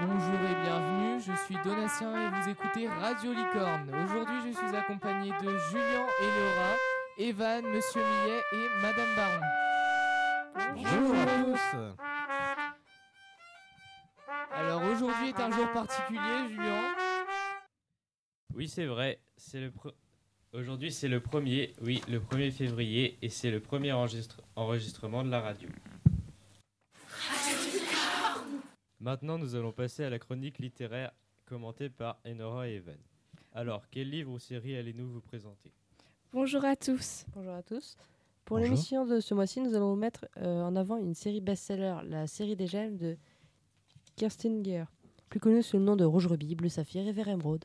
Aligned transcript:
Bonjour 0.00 0.34
et 0.34 0.62
bienvenue, 0.62 1.20
je 1.20 1.32
suis 1.44 1.56
Donatien 1.64 2.12
et 2.14 2.30
vous 2.42 2.48
écoutez 2.50 2.88
Radio 2.88 3.32
Licorne. 3.32 3.90
Aujourd'hui, 4.04 4.36
je 4.52 4.56
suis 4.56 4.76
accompagné 4.76 5.30
de 5.30 5.58
Julien 5.70 6.06
et 6.20 6.26
Laura, 6.38 6.76
Evan, 7.18 7.64
Monsieur 7.66 8.00
Millet 8.02 8.42
et 8.52 8.82
Madame 8.82 9.16
Baron. 9.16 10.74
Bonjour 10.74 11.14
à 11.16 11.26
tous. 11.26 11.76
Alors 14.54 14.82
aujourd'hui 14.84 15.28
est 15.30 15.40
un 15.40 15.50
jour 15.50 15.70
particulier, 15.72 16.48
Julien. 16.50 16.82
Oui, 18.54 18.68
c'est 18.68 18.86
vrai. 18.86 19.20
C'est 19.36 19.60
le 19.60 19.70
pre- 19.70 19.94
Aujourd'hui, 20.52 20.90
c'est 20.92 21.08
le 21.08 21.20
premier, 21.20 21.74
oui, 21.82 22.00
le 22.08 22.20
1er 22.20 22.50
février, 22.50 23.18
et 23.20 23.28
c'est 23.28 23.50
le 23.50 23.60
premier 23.60 23.92
enregistre- 23.92 24.40
enregistrement 24.56 25.22
de 25.22 25.30
la 25.30 25.40
radio. 25.40 25.68
Maintenant, 29.00 29.38
nous 29.38 29.54
allons 29.54 29.72
passer 29.72 30.04
à 30.04 30.10
la 30.10 30.18
chronique 30.18 30.58
littéraire 30.58 31.12
commentée 31.46 31.88
par 31.88 32.20
Enora 32.26 32.68
et 32.68 32.74
Evan. 32.74 32.98
Alors, 33.52 33.88
quel 33.90 34.10
livre 34.10 34.32
ou 34.32 34.38
série 34.38 34.76
allez-nous 34.76 35.08
vous 35.08 35.20
présenter? 35.20 35.72
Bonjour 36.32 36.64
à 36.64 36.76
tous. 36.76 37.24
Bonjour 37.32 37.52
à 37.54 37.62
tous. 37.62 37.96
Pour 38.44 38.58
l'émission 38.58 39.06
de 39.06 39.20
ce 39.20 39.34
mois-ci, 39.34 39.60
nous 39.60 39.74
allons 39.74 39.90
vous 39.90 40.00
mettre 40.00 40.26
euh, 40.38 40.62
en 40.62 40.74
avant 40.74 40.96
une 40.96 41.14
série 41.14 41.40
best-seller, 41.40 41.96
la 42.04 42.26
série 42.26 42.56
des 42.56 42.66
gemmes 42.66 42.96
de 42.96 43.16
Kirsten 44.16 44.64
Gear, 44.64 44.90
plus 45.28 45.38
connue 45.38 45.62
sous 45.62 45.76
le 45.76 45.84
nom 45.84 45.96
de 45.96 46.04
Rouge 46.04 46.26
Rubis, 46.26 46.54
Bleu 46.54 46.68
Saphir 46.68 47.06
et 47.06 47.12
Vert 47.12 47.28
Émeraude. 47.28 47.64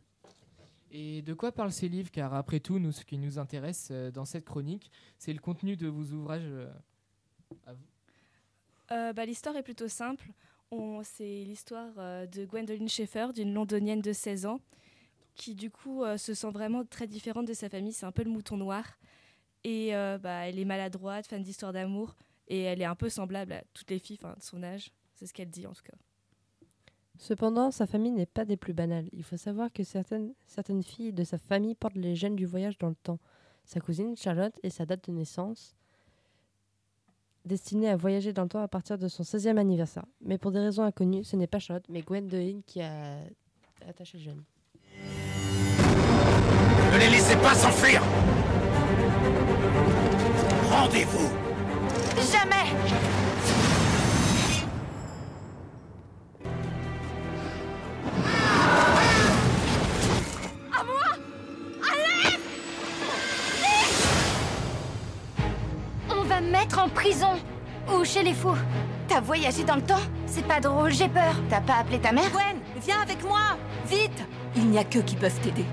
Et 0.92 1.22
de 1.24 1.34
quoi 1.34 1.52
parlent 1.52 1.72
ces 1.72 1.90
livres? 1.90 2.12
Car 2.12 2.34
après 2.34 2.60
tout, 2.60 2.78
nous, 2.80 2.92
ce 2.92 3.04
qui 3.06 3.18
nous 3.18 3.40
intéresse 3.40 3.90
euh, 3.92 4.12
dans 4.12 4.26
cette 4.26 4.46
chronique, 4.46 4.92
c'est 5.18 5.34
le 5.34 5.40
contenu 5.40 5.76
de 5.76 5.88
vos 5.88 6.04
ouvrages. 6.14 6.44
euh, 6.46 6.70
à 7.66 7.74
vous. 7.74 7.86
Euh, 8.92 9.14
bah, 9.14 9.26
L'histoire 9.26 9.56
est 9.56 9.64
plutôt 9.64 9.88
simple. 9.88 10.28
C'est 11.04 11.44
l'histoire 11.44 11.92
euh, 11.98 12.26
de 12.26 12.46
Gwendoline 12.46 12.88
Schaeffer, 12.88 13.28
d'une 13.34 13.54
londonienne 13.54 14.02
de 14.02 14.14
16 14.14 14.46
ans, 14.46 14.62
qui 15.36 15.54
du 15.54 15.70
coup 15.70 16.04
euh, 16.04 16.18
se 16.18 16.34
sent 16.34 16.52
vraiment 16.52 16.86
très 16.86 17.08
différente 17.08 17.46
de 17.46 17.54
sa 17.54 17.70
famille. 17.70 17.94
C'est 17.94 18.06
un 18.06 18.12
peu 18.12 18.24
le 18.24 18.32
mouton 18.32 18.58
noir. 18.58 18.86
Et 19.64 19.96
euh, 19.96 20.18
bah, 20.18 20.48
elle 20.48 20.60
est 20.60 20.66
maladroite, 20.66 21.28
fan 21.28 21.42
d'histoire 21.42 21.74
d'amour. 21.74 22.16
Et 22.48 22.62
elle 22.62 22.82
est 22.82 22.86
un 22.86 22.96
peu 22.96 23.10
semblable 23.10 23.54
à 23.54 23.64
toutes 23.74 23.90
les 23.92 24.00
filles 24.00 24.18
de 24.18 24.42
son 24.42 24.64
âge. 24.64 24.92
C'est 25.16 25.26
ce 25.26 25.34
qu'elle 25.34 25.50
dit 25.50 25.68
en 25.68 25.74
tout 25.74 25.84
cas. 25.84 25.98
Cependant, 27.18 27.72
sa 27.72 27.86
famille 27.86 28.12
n'est 28.12 28.26
pas 28.26 28.46
des 28.46 28.58
plus 28.58 28.74
banales. 28.74 29.08
Il 29.12 29.24
faut 29.24 29.38
savoir 29.38 29.72
que 29.72 29.84
certaines, 29.84 30.34
certaines 30.48 30.84
filles 30.84 31.14
de 31.14 31.24
sa 31.24 31.38
famille 31.38 31.76
portent 31.76 31.96
les 31.96 32.16
gènes 32.16 32.36
du 32.36 32.46
voyage 32.46 32.78
dans 32.78 32.90
le 32.90 32.96
temps. 32.96 33.20
Sa 33.66 33.80
cousine, 33.80 34.18
Charlotte, 34.18 34.60
et 34.64 34.70
sa 34.70 34.86
date 34.86 35.08
de 35.08 35.14
naissance, 35.14 35.76
destinée 37.46 37.90
à 37.90 37.96
voyager 37.96 38.34
dans 38.34 38.44
le 38.44 38.50
temps 38.50 38.62
à 38.62 38.68
partir 38.68 38.98
de 38.98 39.08
son 39.08 39.24
16e 39.24 39.58
anniversaire. 39.58 40.06
Mais 40.22 40.38
pour 40.38 40.52
des 40.52 40.60
raisons 40.60 40.84
inconnues, 40.84 41.24
ce 41.24 41.36
n'est 41.36 41.48
pas 41.48 41.60
Charlotte, 41.60 41.86
mais 41.90 42.02
Gwendoline 42.02 42.62
qui 42.66 42.82
a 42.82 43.18
attaché 43.88 44.18
le 44.18 44.24
gène. 44.24 44.44
Ne 46.94 47.00
les 47.00 47.10
laissez 47.10 47.36
pas 47.38 47.56
s'enfuir 47.56 48.02
Rendez-vous 50.70 51.30
Jamais 52.18 53.73
mettre 66.54 66.80
en 66.80 66.88
prison. 66.88 67.34
Ou 67.92 68.06
chez 68.06 68.24
les 68.24 68.34
fous? 68.34 68.56
T'as 69.08 69.22
voyagé 69.22 69.64
dans 69.64 69.76
le 69.76 69.82
temps? 69.82 70.06
C'est 70.28 70.48
pas 70.48 70.60
drôle, 70.60 70.94
j'ai 70.94 71.10
peur. 71.10 71.36
T'as 71.50 71.62
pas 71.62 71.78
appelé 71.82 72.00
ta 72.00 72.12
mère? 72.12 72.30
Gwen, 72.32 72.58
viens 72.86 73.02
avec 73.02 73.24
moi. 73.24 73.58
Vite. 73.88 74.24
Il 74.56 74.68
n'y 74.70 74.78
a 74.78 74.84
qu'eux 74.84 75.02
qui 75.02 75.16
peuvent 75.16 75.40
t'aider. 75.42 75.66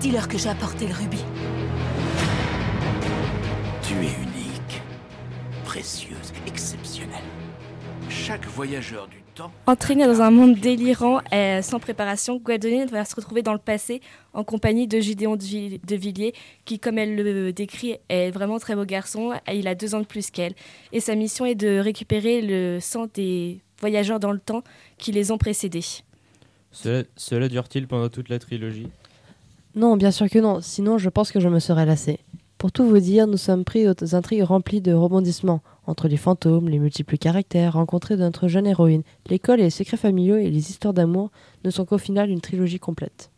Dis-leur 0.00 0.26
que 0.26 0.36
j'ai 0.36 0.48
apporté 0.48 0.88
le 0.88 0.94
rubis. 0.94 1.24
Tu 3.82 3.94
es 3.94 4.14
unique, 4.26 4.82
précieuse, 5.64 6.32
exceptionnelle. 6.48 7.30
Chaque 8.24 8.46
voyageur 8.46 9.08
du 9.08 9.16
temps... 9.34 9.50
Entraînée 9.66 10.06
dans 10.06 10.20
un 10.22 10.30
monde 10.30 10.54
délirant, 10.54 11.20
euh, 11.32 11.60
sans 11.60 11.80
préparation, 11.80 12.38
Gwendoline 12.38 12.86
va 12.86 13.04
se 13.04 13.16
retrouver 13.16 13.42
dans 13.42 13.52
le 13.52 13.58
passé 13.58 14.00
en 14.32 14.44
compagnie 14.44 14.86
de 14.86 15.00
Gideon 15.00 15.34
de, 15.34 15.42
Vill- 15.42 15.80
de 15.84 15.96
Villiers, 15.96 16.32
qui, 16.64 16.78
comme 16.78 16.98
elle 16.98 17.16
le 17.16 17.52
décrit, 17.52 17.96
est 18.08 18.30
vraiment 18.30 18.60
très 18.60 18.76
beau 18.76 18.84
garçon. 18.84 19.32
et 19.48 19.58
Il 19.58 19.66
a 19.66 19.74
deux 19.74 19.96
ans 19.96 20.00
de 20.00 20.06
plus 20.06 20.30
qu'elle. 20.30 20.54
Et 20.92 21.00
sa 21.00 21.16
mission 21.16 21.44
est 21.46 21.56
de 21.56 21.78
récupérer 21.78 22.40
le 22.42 22.78
sang 22.80 23.06
des 23.12 23.60
voyageurs 23.80 24.20
dans 24.20 24.32
le 24.32 24.38
temps 24.38 24.62
qui 24.98 25.10
les 25.10 25.32
ont 25.32 25.38
précédés. 25.38 25.84
Cela, 26.70 27.02
cela 27.16 27.48
dure-t-il 27.48 27.88
pendant 27.88 28.08
toute 28.08 28.28
la 28.28 28.38
trilogie? 28.38 28.88
Non, 29.74 29.96
bien 29.96 30.12
sûr 30.12 30.30
que 30.30 30.38
non, 30.38 30.60
sinon 30.60 30.96
je 30.96 31.08
pense 31.08 31.32
que 31.32 31.40
je 31.40 31.48
me 31.48 31.58
serais 31.58 31.86
lassé. 31.86 32.20
Pour 32.62 32.70
tout 32.70 32.86
vous 32.86 33.00
dire, 33.00 33.26
nous 33.26 33.38
sommes 33.38 33.64
pris 33.64 33.88
aux 33.88 34.14
intrigues 34.14 34.44
remplies 34.44 34.80
de 34.80 34.92
rebondissements, 34.92 35.62
entre 35.88 36.06
les 36.06 36.16
fantômes, 36.16 36.68
les 36.68 36.78
multiples 36.78 37.18
caractères 37.18 37.72
rencontrés 37.72 38.14
de 38.16 38.20
notre 38.22 38.46
jeune 38.46 38.68
héroïne, 38.68 39.02
l'école 39.28 39.58
et 39.58 39.64
les 39.64 39.70
secrets 39.70 39.96
familiaux 39.96 40.36
et 40.36 40.48
les 40.48 40.70
histoires 40.70 40.94
d'amour 40.94 41.32
ne 41.64 41.70
sont 41.70 41.84
qu'au 41.84 41.98
final 41.98 42.30
une 42.30 42.40
trilogie 42.40 42.78
complète. 42.78 43.32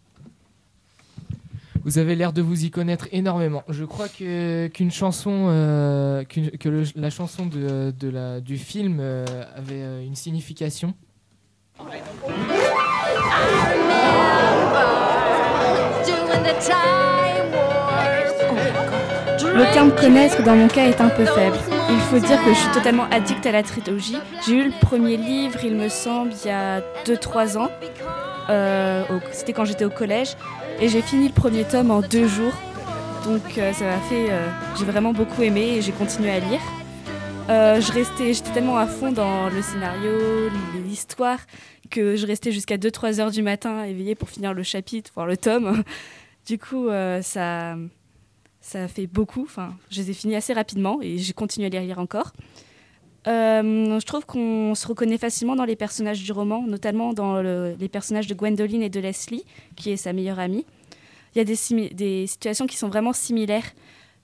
Vous 1.85 1.97
avez 1.97 2.17
l'air 2.17 2.35
de 2.35 2.43
vous 2.43 2.67
y 2.67 2.71
connaître 2.71 3.09
énormément. 3.13 3.63
Je 3.71 3.87
crois 3.87 4.09
que 4.11 4.67
qu'une 4.67 4.91
chanson, 4.91 5.47
euh, 5.49 6.23
que 6.25 6.69
le- 6.69 6.85
la 6.95 7.09
chanson 7.09 7.47
de, 7.47 7.95
de 7.99 8.09
la, 8.11 8.43
du 8.43 8.59
film 8.59 8.99
euh, 9.01 9.25
avait 9.57 9.81
euh, 9.81 10.05
une 10.05 10.17
signification. 10.17 10.93
Le 19.57 19.73
terme 19.73 19.95
connaître 19.95 20.43
dans 20.43 20.57
mon 20.57 20.67
cas 20.67 20.87
est 20.87 21.01
un 21.01 21.09
peu 21.09 21.25
faible. 21.25 21.57
Il 21.89 22.01
faut 22.11 22.19
dire 22.19 22.43
que 22.43 22.53
je 22.53 22.59
suis 22.59 22.73
totalement 22.73 23.05
addict 23.13 23.47
à 23.47 23.53
la 23.53 23.63
trilogie. 23.63 24.17
J'ai 24.45 24.57
eu 24.57 24.65
le 24.65 24.73
premier 24.81 25.17
livre, 25.17 25.61
il 25.65 25.77
me 25.77 25.89
semble, 25.89 26.33
il 26.45 26.49
y 26.49 26.51
a 26.51 26.81
2-3 27.07 27.57
ans. 27.59 27.71
Euh, 28.51 29.05
C'était 29.31 29.53
quand 29.53 29.65
j'étais 29.65 29.85
au 29.85 29.91
collège. 29.91 30.35
Et 30.81 30.89
j'ai 30.89 31.03
fini 31.03 31.29
le 31.29 31.33
premier 31.33 31.63
tome 31.63 31.93
en 31.93 32.01
deux 32.01 32.27
jours. 32.27 32.53
Donc 33.25 33.43
euh, 33.57 33.73
ça 33.73 33.85
m'a 33.85 33.99
fait... 34.01 34.27
euh, 34.29 34.49
j'ai 34.77 34.85
vraiment 34.85 35.13
beaucoup 35.13 35.43
aimé 35.43 35.77
et 35.77 35.83
j'ai 35.83 35.93
continué 35.93 36.31
à 36.31 36.41
lire. 36.41 36.61
Je 37.49 37.93
restais, 37.93 38.33
j'étais 38.33 38.51
tellement 38.51 38.77
à 38.79 38.87
fond 38.87 39.13
dans 39.13 39.49
le 39.51 39.63
scénario, 39.63 40.51
l'histoire, 40.85 41.39
que 41.93 42.17
je 42.17 42.27
restais 42.27 42.51
jusqu'à 42.51 42.77
2-3 42.77 43.21
heures 43.21 43.31
du 43.31 43.43
matin 43.43 43.85
éveillée 43.85 44.17
pour 44.17 44.31
finir 44.31 44.53
le 44.53 44.65
chapitre, 44.65 45.13
voire 45.15 45.27
le 45.27 45.37
tome. 45.37 45.85
Du 46.47 46.59
coup, 46.59 46.91
ça, 47.23 47.75
ça 48.65 48.89
fait 48.89 49.07
beaucoup. 49.07 49.43
Enfin, 49.43 49.77
je 49.91 50.01
les 50.01 50.11
ai 50.11 50.15
finis 50.15 50.37
assez 50.37 50.55
rapidement 50.55 50.99
et 51.03 51.19
j'ai 51.19 51.35
continué 51.35 51.67
à 51.67 51.69
les 51.69 51.87
lire 51.87 51.99
encore. 51.99 52.33
Euh, 53.27 54.01
je 54.01 54.07
trouve 54.07 54.25
qu'on 54.25 54.75
se 54.75 54.87
reconnaît 54.87 55.19
facilement 55.19 55.55
dans 55.55 55.67
les 55.67 55.77
personnages 55.77 56.23
du 56.23 56.33
roman, 56.33 56.67
notamment 56.67 57.13
dans 57.13 57.43
le- 57.43 57.77
les 57.79 57.89
personnages 57.91 58.27
de 58.27 58.35
Gwendoline 58.35 58.83
et 58.83 58.89
de 58.89 59.01
Leslie, 59.01 59.45
qui 59.77 59.91
est 59.91 59.99
sa 59.99 60.15
meilleure 60.15 60.39
amie. 60.39 60.65
Il 61.35 61.39
y 61.39 61.41
a 61.43 61.45
des, 61.45 62.27
situations 62.27 62.67
qui 62.67 62.77
sont 62.79 62.89
vraiment 62.89 63.13
similaires 63.13 63.71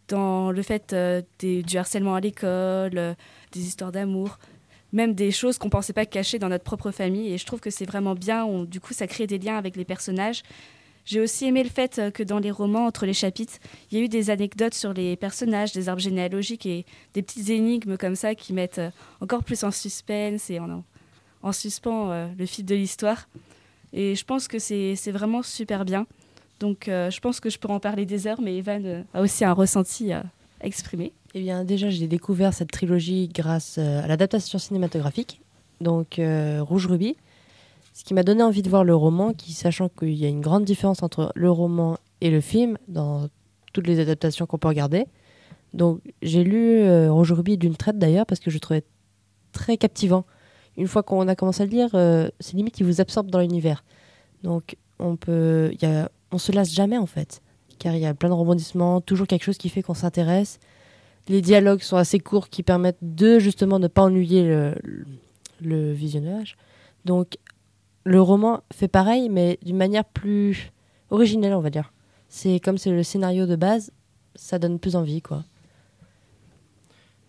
dans 0.08 0.50
le 0.50 0.62
fait 0.62 0.94
euh, 0.94 1.20
du 1.42 1.76
harcèlement 1.76 2.14
à 2.14 2.20
l'école, 2.20 2.96
euh, 2.96 3.14
des 3.52 3.60
histoires 3.60 3.92
d'amour, 3.92 4.38
même 4.92 5.14
des 5.14 5.32
choses 5.32 5.58
qu'on 5.58 5.68
ne 5.68 5.72
pensait 5.72 5.92
pas 5.92 6.06
cacher 6.06 6.38
dans 6.38 6.48
notre 6.48 6.64
propre 6.64 6.92
famille. 6.92 7.30
Et 7.32 7.36
je 7.36 7.44
trouve 7.44 7.60
que 7.60 7.70
c'est 7.70 7.86
vraiment 7.86 8.14
bien. 8.14 8.46
Du 8.64 8.80
coup, 8.80 8.94
ça 8.94 9.06
crée 9.06 9.26
des 9.26 9.38
liens 9.38 9.58
avec 9.58 9.76
les 9.76 9.84
personnages. 9.84 10.42
J'ai 11.04 11.20
aussi 11.20 11.46
aimé 11.46 11.62
le 11.62 11.68
fait 11.68 11.98
euh, 11.98 12.10
que 12.10 12.22
dans 12.22 12.38
les 12.38 12.50
romans, 12.50 12.86
entre 12.86 13.06
les 13.06 13.14
chapitres, 13.14 13.54
il 13.90 13.98
y 13.98 14.00
a 14.00 14.04
eu 14.04 14.08
des 14.08 14.30
anecdotes 14.30 14.74
sur 14.74 14.92
les 14.92 15.16
personnages, 15.16 15.72
des 15.72 15.88
arbres 15.88 16.02
généalogiques 16.02 16.66
et 16.66 16.84
des 17.14 17.22
petites 17.22 17.48
énigmes 17.48 17.96
comme 17.96 18.14
ça 18.14 18.34
qui 18.34 18.52
mettent 18.52 18.78
euh, 18.78 18.90
encore 19.20 19.42
plus 19.42 19.64
en 19.64 19.70
suspense 19.70 20.50
et 20.50 20.60
en, 20.60 20.84
en 21.42 21.52
suspens 21.52 22.10
euh, 22.10 22.28
le 22.38 22.46
fil 22.46 22.64
de 22.64 22.74
l'histoire. 22.74 23.28
Et 23.92 24.14
je 24.14 24.24
pense 24.24 24.46
que 24.46 24.58
c'est 24.58 25.10
vraiment 25.10 25.42
super 25.42 25.84
bien. 25.84 26.06
Donc 26.60 26.84
je 26.86 27.20
pense 27.20 27.40
que 27.40 27.50
je 27.50 27.58
pourrais 27.58 27.74
en 27.74 27.80
parler 27.80 28.06
des 28.06 28.28
heures, 28.28 28.40
mais 28.40 28.56
Evan 28.58 29.04
a 29.14 29.20
aussi 29.20 29.44
un 29.44 29.52
ressenti 29.52 30.12
à 30.12 30.22
exprimer. 30.60 31.10
Eh 31.34 31.40
bien, 31.40 31.64
déjà, 31.64 31.90
j'ai 31.90 32.06
découvert 32.06 32.54
cette 32.54 32.70
trilogie 32.70 33.28
grâce 33.34 33.78
à 33.78 34.06
l'adaptation 34.06 34.60
cinématographique, 34.60 35.40
donc 35.80 36.20
Rouge 36.60 36.86
Rubis, 36.86 37.16
ce 37.92 38.04
qui 38.04 38.14
m'a 38.14 38.22
donné 38.22 38.42
envie 38.42 38.62
de 38.62 38.70
voir 38.70 38.84
le 38.84 38.94
roman, 38.94 39.32
qui, 39.32 39.52
sachant 39.52 39.88
qu'il 39.88 40.14
y 40.14 40.24
a 40.24 40.28
une 40.28 40.40
grande 40.40 40.64
différence 40.64 41.02
entre 41.02 41.32
le 41.34 41.50
roman 41.50 41.98
et 42.20 42.30
le 42.30 42.40
film 42.40 42.78
dans 42.88 43.28
toutes 43.72 43.86
les 43.86 44.00
adaptations 44.00 44.46
qu'on 44.46 44.58
peut 44.58 44.68
regarder. 44.68 45.06
Donc, 45.74 46.00
j'ai 46.22 46.44
lu 46.44 46.80
euh, 46.80 47.12
Rubis 47.12 47.56
d'une 47.56 47.76
traite 47.76 47.98
d'ailleurs, 47.98 48.26
parce 48.26 48.40
que 48.40 48.50
je 48.50 48.58
trouvais 48.58 48.84
très 49.52 49.76
captivant. 49.76 50.24
Une 50.76 50.86
fois 50.86 51.02
qu'on 51.02 51.26
a 51.28 51.34
commencé 51.34 51.62
à 51.62 51.66
le 51.66 51.72
lire, 51.72 51.90
euh, 51.94 52.28
c'est 52.40 52.56
limite 52.56 52.78
il 52.80 52.86
vous 52.86 53.00
absorbe 53.00 53.30
dans 53.30 53.40
l'univers. 53.40 53.84
Donc, 54.42 54.76
on 54.98 55.16
peut, 55.16 55.72
y 55.80 55.86
a, 55.86 56.10
on 56.32 56.38
se 56.38 56.52
lasse 56.52 56.72
jamais 56.72 56.98
en 56.98 57.06
fait, 57.06 57.42
car 57.78 57.94
il 57.94 58.00
y 58.00 58.06
a 58.06 58.14
plein 58.14 58.28
de 58.28 58.34
rebondissements, 58.34 59.00
toujours 59.00 59.26
quelque 59.26 59.44
chose 59.44 59.58
qui 59.58 59.68
fait 59.68 59.82
qu'on 59.82 59.94
s'intéresse. 59.94 60.58
Les 61.28 61.42
dialogues 61.42 61.82
sont 61.82 61.96
assez 61.96 62.18
courts 62.18 62.48
qui 62.48 62.62
permettent 62.62 62.98
de 63.02 63.38
justement 63.38 63.78
ne 63.78 63.88
pas 63.88 64.02
ennuyer 64.02 64.42
le, 64.44 64.74
le 65.60 65.92
visionnage. 65.92 66.56
Donc 67.04 67.36
le 68.04 68.20
roman 68.20 68.62
fait 68.72 68.88
pareil, 68.88 69.28
mais 69.28 69.58
d'une 69.62 69.76
manière 69.76 70.04
plus 70.04 70.72
originelle, 71.10 71.54
on 71.54 71.60
va 71.60 71.70
dire. 71.70 71.92
C'est 72.28 72.60
comme 72.60 72.78
c'est 72.78 72.90
le 72.90 73.02
scénario 73.02 73.46
de 73.46 73.56
base, 73.56 73.92
ça 74.34 74.58
donne 74.58 74.78
plus 74.78 74.96
envie, 74.96 75.22
quoi. 75.22 75.44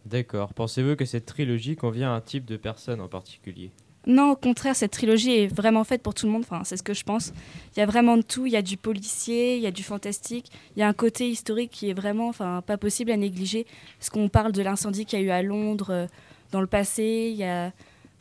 D'accord. 0.05 0.53
Pensez-vous 0.53 0.95
que 0.95 1.05
cette 1.05 1.25
trilogie 1.25 1.75
convient 1.75 2.11
à 2.11 2.15
un 2.15 2.21
type 2.21 2.45
de 2.45 2.57
personne 2.57 3.01
en 3.01 3.07
particulier? 3.07 3.71
Non, 4.07 4.31
au 4.31 4.35
contraire, 4.35 4.75
cette 4.75 4.91
trilogie 4.91 5.31
est 5.31 5.47
vraiment 5.47 5.83
faite 5.83 6.01
pour 6.01 6.15
tout 6.15 6.25
le 6.25 6.31
monde. 6.31 6.41
Enfin, 6.43 6.63
c'est 6.63 6.75
ce 6.75 6.81
que 6.81 6.93
je 6.93 7.03
pense. 7.03 7.33
Il 7.75 7.79
y 7.79 7.83
a 7.83 7.85
vraiment 7.85 8.17
de 8.17 8.23
tout. 8.23 8.47
Il 8.47 8.51
y 8.51 8.57
a 8.57 8.63
du 8.63 8.75
policier, 8.75 9.57
il 9.57 9.61
y 9.61 9.67
a 9.67 9.71
du 9.71 9.83
fantastique. 9.83 10.51
Il 10.75 10.79
y 10.79 10.83
a 10.83 10.87
un 10.87 10.93
côté 10.93 11.29
historique 11.29 11.69
qui 11.69 11.91
est 11.91 11.93
vraiment, 11.93 12.27
enfin, 12.27 12.63
pas 12.65 12.77
possible 12.77 13.11
à 13.11 13.17
négliger. 13.17 13.67
Parce 13.99 14.09
qu'on 14.09 14.27
parle 14.27 14.53
de 14.53 14.63
l'incendie 14.63 15.05
qu'il 15.05 15.19
y 15.19 15.21
a 15.21 15.25
eu 15.25 15.29
à 15.29 15.43
Londres 15.43 15.91
euh, 15.91 16.07
dans 16.51 16.61
le 16.61 16.67
passé. 16.67 17.29
Il 17.31 17.37
y 17.37 17.43
a 17.43 17.71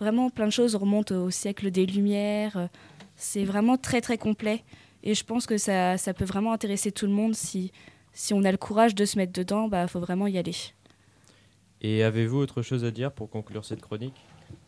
vraiment 0.01 0.31
plein 0.31 0.47
de 0.47 0.53
choses. 0.53 0.75
On 0.75 0.81
remonte 0.81 1.13
au 1.13 1.31
siècle 1.31 1.71
des 1.71 1.87
Lumières. 1.87 2.69
C'est 3.17 3.45
vraiment 3.45 3.77
très 3.77 4.01
très 4.01 4.19
complet. 4.19 4.65
Et 5.03 5.15
je 5.15 5.25
pense 5.25 5.47
que 5.47 5.59
ça, 5.59 5.97
ça 5.97 6.13
peut 6.15 6.25
vraiment 6.25 6.53
intéresser 6.53 6.91
tout 6.91 7.07
le 7.07 7.13
monde 7.13 7.35
si, 7.35 7.71
si 8.13 8.35
on 8.35 8.43
a 8.45 8.51
le 8.51 8.59
courage 8.59 8.95
de 8.95 9.05
se 9.05 9.19
mettre 9.19 9.33
dedans. 9.33 9.69
Bah, 9.69 9.87
faut 9.87 10.01
vraiment 10.01 10.27
y 10.27 10.39
aller. 10.39 10.57
Et 11.83 12.03
avez-vous 12.03 12.39
autre 12.39 12.63
chose 12.63 12.85
à 12.85 12.91
dire 12.91 13.13
pour 13.13 13.31
conclure 13.31 13.65
cette 13.65 13.81
chronique? 13.81 14.15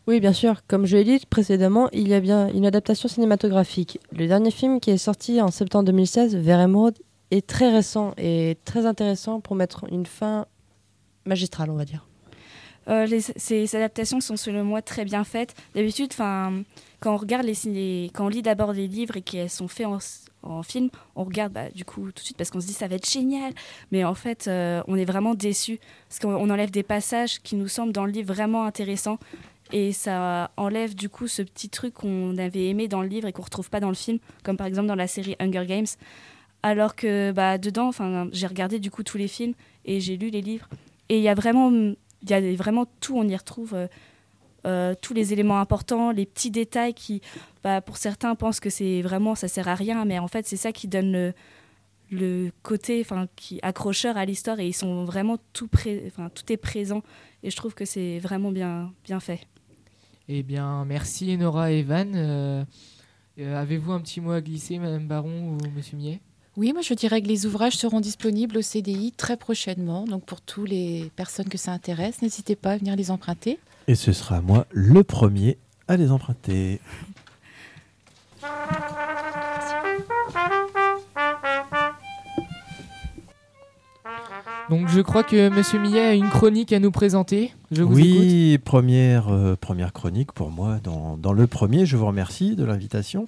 Oui, 0.07 0.19
bien 0.19 0.33
sûr. 0.33 0.65
Comme 0.67 0.85
je 0.85 0.97
l'ai 0.97 1.03
dit 1.03 1.25
précédemment, 1.29 1.89
il 1.91 2.07
y 2.07 2.13
a 2.13 2.19
bien 2.19 2.47
une 2.49 2.65
adaptation 2.65 3.07
cinématographique. 3.07 3.99
Le 4.11 4.27
dernier 4.27 4.51
film 4.51 4.79
qui 4.79 4.91
est 4.91 4.97
sorti 4.97 5.41
en 5.41 5.51
septembre 5.51 5.85
2016, 5.85 6.35
Vers 6.35 6.59
Emerald, 6.59 6.97
est 7.31 7.45
très 7.45 7.71
récent 7.71 8.13
et 8.17 8.57
très 8.65 8.85
intéressant 8.85 9.39
pour 9.41 9.55
mettre 9.55 9.85
une 9.91 10.05
fin 10.05 10.45
magistrale, 11.25 11.69
on 11.69 11.75
va 11.75 11.85
dire. 11.85 12.05
Euh, 12.89 13.07
ces 13.35 13.75
adaptations 13.75 14.19
sont 14.19 14.37
selon 14.37 14.63
moi 14.63 14.81
très 14.81 15.05
bien 15.05 15.23
faites. 15.23 15.55
D'habitude, 15.75 16.13
quand 16.15 16.63
on 17.05 17.17
regarde 17.17 17.45
les, 17.45 18.09
quand 18.13 18.25
on 18.25 18.29
lit 18.29 18.41
d'abord 18.41 18.73
les 18.73 18.87
livres 18.87 19.17
et 19.17 19.21
qu'elles 19.21 19.49
sont 19.49 19.67
faits 19.67 19.87
en, 19.87 20.63
film, 20.63 20.89
on 21.15 21.23
regarde 21.23 21.53
bah, 21.53 21.69
du 21.69 21.85
coup 21.85 22.07
tout 22.07 22.15
de 22.15 22.19
suite 22.19 22.37
parce 22.37 22.49
qu'on 22.49 22.59
se 22.59 22.67
dit 22.67 22.73
ça 22.73 22.87
va 22.87 22.95
être 22.95 23.09
génial. 23.09 23.53
Mais 23.91 24.03
en 24.03 24.15
fait, 24.15 24.47
euh, 24.47 24.83
on 24.87 24.95
est 24.95 25.05
vraiment 25.05 25.35
déçu 25.35 25.79
parce 26.09 26.19
qu'on 26.19 26.35
on 26.35 26.49
enlève 26.49 26.71
des 26.71 26.83
passages 26.83 27.41
qui 27.41 27.55
nous 27.55 27.67
semblent 27.67 27.93
dans 27.93 28.05
le 28.05 28.11
livre 28.11 28.33
vraiment 28.33 28.65
intéressants 28.65 29.19
et 29.71 29.93
ça 29.93 30.51
enlève 30.57 30.93
du 30.93 31.09
coup 31.09 31.27
ce 31.27 31.41
petit 31.41 31.69
truc 31.69 31.93
qu'on 31.93 32.37
avait 32.37 32.67
aimé 32.67 32.87
dans 32.87 33.01
le 33.01 33.07
livre 33.07 33.27
et 33.27 33.31
qu'on 33.31 33.41
retrouve 33.41 33.69
pas 33.69 33.79
dans 33.79 33.89
le 33.89 33.95
film, 33.95 34.19
comme 34.43 34.57
par 34.57 34.67
exemple 34.67 34.87
dans 34.87 34.95
la 34.95 35.07
série 35.07 35.35
Hunger 35.39 35.65
Games. 35.65 35.87
Alors 36.61 36.95
que 36.95 37.31
bah, 37.31 37.57
dedans, 37.57 37.91
j'ai 38.31 38.47
regardé 38.47 38.79
du 38.79 38.91
coup 38.91 39.03
tous 39.03 39.17
les 39.17 39.27
films 39.27 39.53
et 39.85 39.99
j'ai 39.99 40.17
lu 40.17 40.29
les 40.29 40.41
livres 40.41 40.67
et 41.09 41.17
il 41.17 41.23
y 41.23 41.29
a 41.29 41.35
vraiment 41.35 41.71
il 42.23 42.29
y 42.29 42.33
a 42.33 42.55
vraiment 42.55 42.85
tout, 42.99 43.17
on 43.17 43.27
y 43.27 43.35
retrouve 43.35 43.73
euh, 43.73 43.87
euh, 44.65 44.95
tous 44.99 45.13
les 45.13 45.33
éléments 45.33 45.59
importants, 45.59 46.11
les 46.11 46.25
petits 46.25 46.51
détails 46.51 46.93
qui, 46.93 47.21
bah, 47.63 47.81
pour 47.81 47.97
certains, 47.97 48.35
pensent 48.35 48.59
que 48.59 48.69
c'est 48.69 49.01
vraiment, 49.01 49.35
ça 49.35 49.47
sert 49.47 49.67
à 49.67 49.75
rien, 49.75 50.05
mais 50.05 50.19
en 50.19 50.27
fait, 50.27 50.47
c'est 50.47 50.57
ça 50.57 50.71
qui 50.71 50.87
donne 50.87 51.33
le, 52.09 52.51
côté, 52.61 53.05
qui 53.35 53.59
accrocheur 53.61 54.17
à 54.17 54.25
l'histoire 54.25 54.59
et 54.59 54.67
ils 54.67 54.73
sont 54.73 55.03
vraiment 55.03 55.37
tout, 55.51 55.69
enfin, 56.07 56.29
tout 56.29 56.51
est 56.51 56.57
présent 56.57 57.01
et 57.43 57.49
je 57.49 57.55
trouve 57.55 57.73
que 57.73 57.85
c'est 57.85 58.19
vraiment 58.19 58.51
bien, 58.51 58.93
bien 59.03 59.19
fait. 59.19 59.47
Eh 60.29 60.43
bien, 60.43 60.85
merci 60.85 61.37
Nora 61.37 61.71
et 61.71 61.79
Evan. 61.79 62.13
Euh, 62.15 62.63
Avez-vous 63.37 63.91
un 63.91 63.99
petit 63.99 64.21
mot 64.21 64.31
à 64.31 64.41
glisser, 64.41 64.79
Madame 64.79 65.07
Baron 65.07 65.57
ou 65.57 65.57
Monsieur 65.75 65.97
Millet? 65.97 66.21
Oui, 66.55 66.71
moi 66.71 66.81
je 66.83 66.93
dirais 66.93 67.21
que 67.21 67.27
les 67.27 67.45
ouvrages 67.47 67.75
seront 67.77 67.99
disponibles 67.99 68.57
au 68.57 68.61
CDI 68.61 69.11
très 69.11 69.37
prochainement. 69.37 70.05
Donc 70.05 70.23
pour 70.23 70.41
toutes 70.41 70.69
les 70.69 71.11
personnes 71.15 71.49
que 71.49 71.57
ça 71.57 71.71
intéresse, 71.71 72.21
n'hésitez 72.21 72.55
pas 72.55 72.71
à 72.71 72.77
venir 72.77 72.95
les 72.95 73.09
emprunter. 73.09 73.57
Et 73.87 73.95
ce 73.95 74.13
sera 74.13 74.41
moi 74.41 74.67
le 74.71 75.03
premier 75.03 75.57
à 75.87 75.97
les 75.97 76.11
emprunter. 76.11 76.79
Donc, 84.69 84.87
je 84.87 85.01
crois 85.01 85.23
que 85.23 85.49
Monsieur 85.49 85.77
Millet 85.77 85.99
a 85.99 86.13
une 86.13 86.29
chronique 86.29 86.71
à 86.73 86.79
nous 86.79 86.89
présenter. 86.89 87.53
Je 87.71 87.83
vous 87.83 87.99
écoute. 87.99 88.11
oui, 88.11 88.57
première, 88.57 89.27
euh, 89.27 89.55
première 89.59 89.93
chronique 89.93 90.31
pour 90.31 90.49
moi 90.49 90.79
dans, 90.83 91.17
dans 91.17 91.33
le 91.33 91.47
premier. 91.47 91.85
Je 91.85 91.97
vous 91.97 92.07
remercie 92.07 92.55
de 92.55 92.63
l'invitation. 92.63 93.25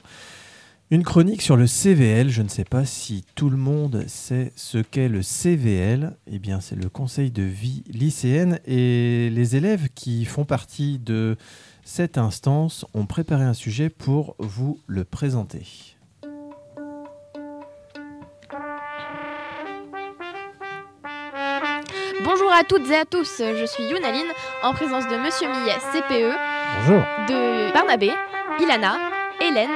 Une 0.92 1.04
chronique 1.04 1.42
sur 1.42 1.58
le 1.58 1.66
CVL. 1.68 2.30
Je 2.30 2.42
ne 2.44 2.48
sais 2.48 2.64
pas 2.64 2.86
si 2.86 3.26
tout 3.36 3.50
le 3.50 3.58
monde 3.58 4.04
sait 4.08 4.52
ce 4.56 4.78
qu'est 4.78 5.10
le 5.10 5.24
CVL. 5.24 6.16
Eh 6.32 6.40
bien, 6.40 6.60
c'est 6.62 6.76
le 6.76 6.90
conseil 6.90 7.32
de 7.32 7.42
vie 7.42 7.84
lycéenne. 7.90 8.60
Et 8.66 9.30
les 9.32 9.56
élèves 9.56 9.90
qui 9.96 10.26
font 10.26 10.46
partie 10.46 11.00
de 11.00 11.38
cette 11.84 12.18
instance 12.18 12.86
ont 12.94 13.06
préparé 13.08 13.44
un 13.44 13.54
sujet 13.54 13.90
pour 13.90 14.36
vous 14.40 14.80
le 14.88 15.04
présenter. 15.04 15.96
Bonjour 22.24 22.52
à 22.52 22.64
toutes 22.64 22.90
et 22.90 22.96
à 22.96 23.06
tous, 23.06 23.38
je 23.40 23.66
suis 23.66 23.84
Younaline 23.84 24.28
en 24.64 24.74
présence 24.74 25.08
de 25.08 25.18
Monsieur 25.18 25.48
Millet, 25.48 25.78
CPE, 25.92 26.36
Bonjour. 26.80 27.02
de 27.28 27.74
Barnabé, 27.74 28.12
Ilana, 28.60 28.98
Hélène, 29.42 29.70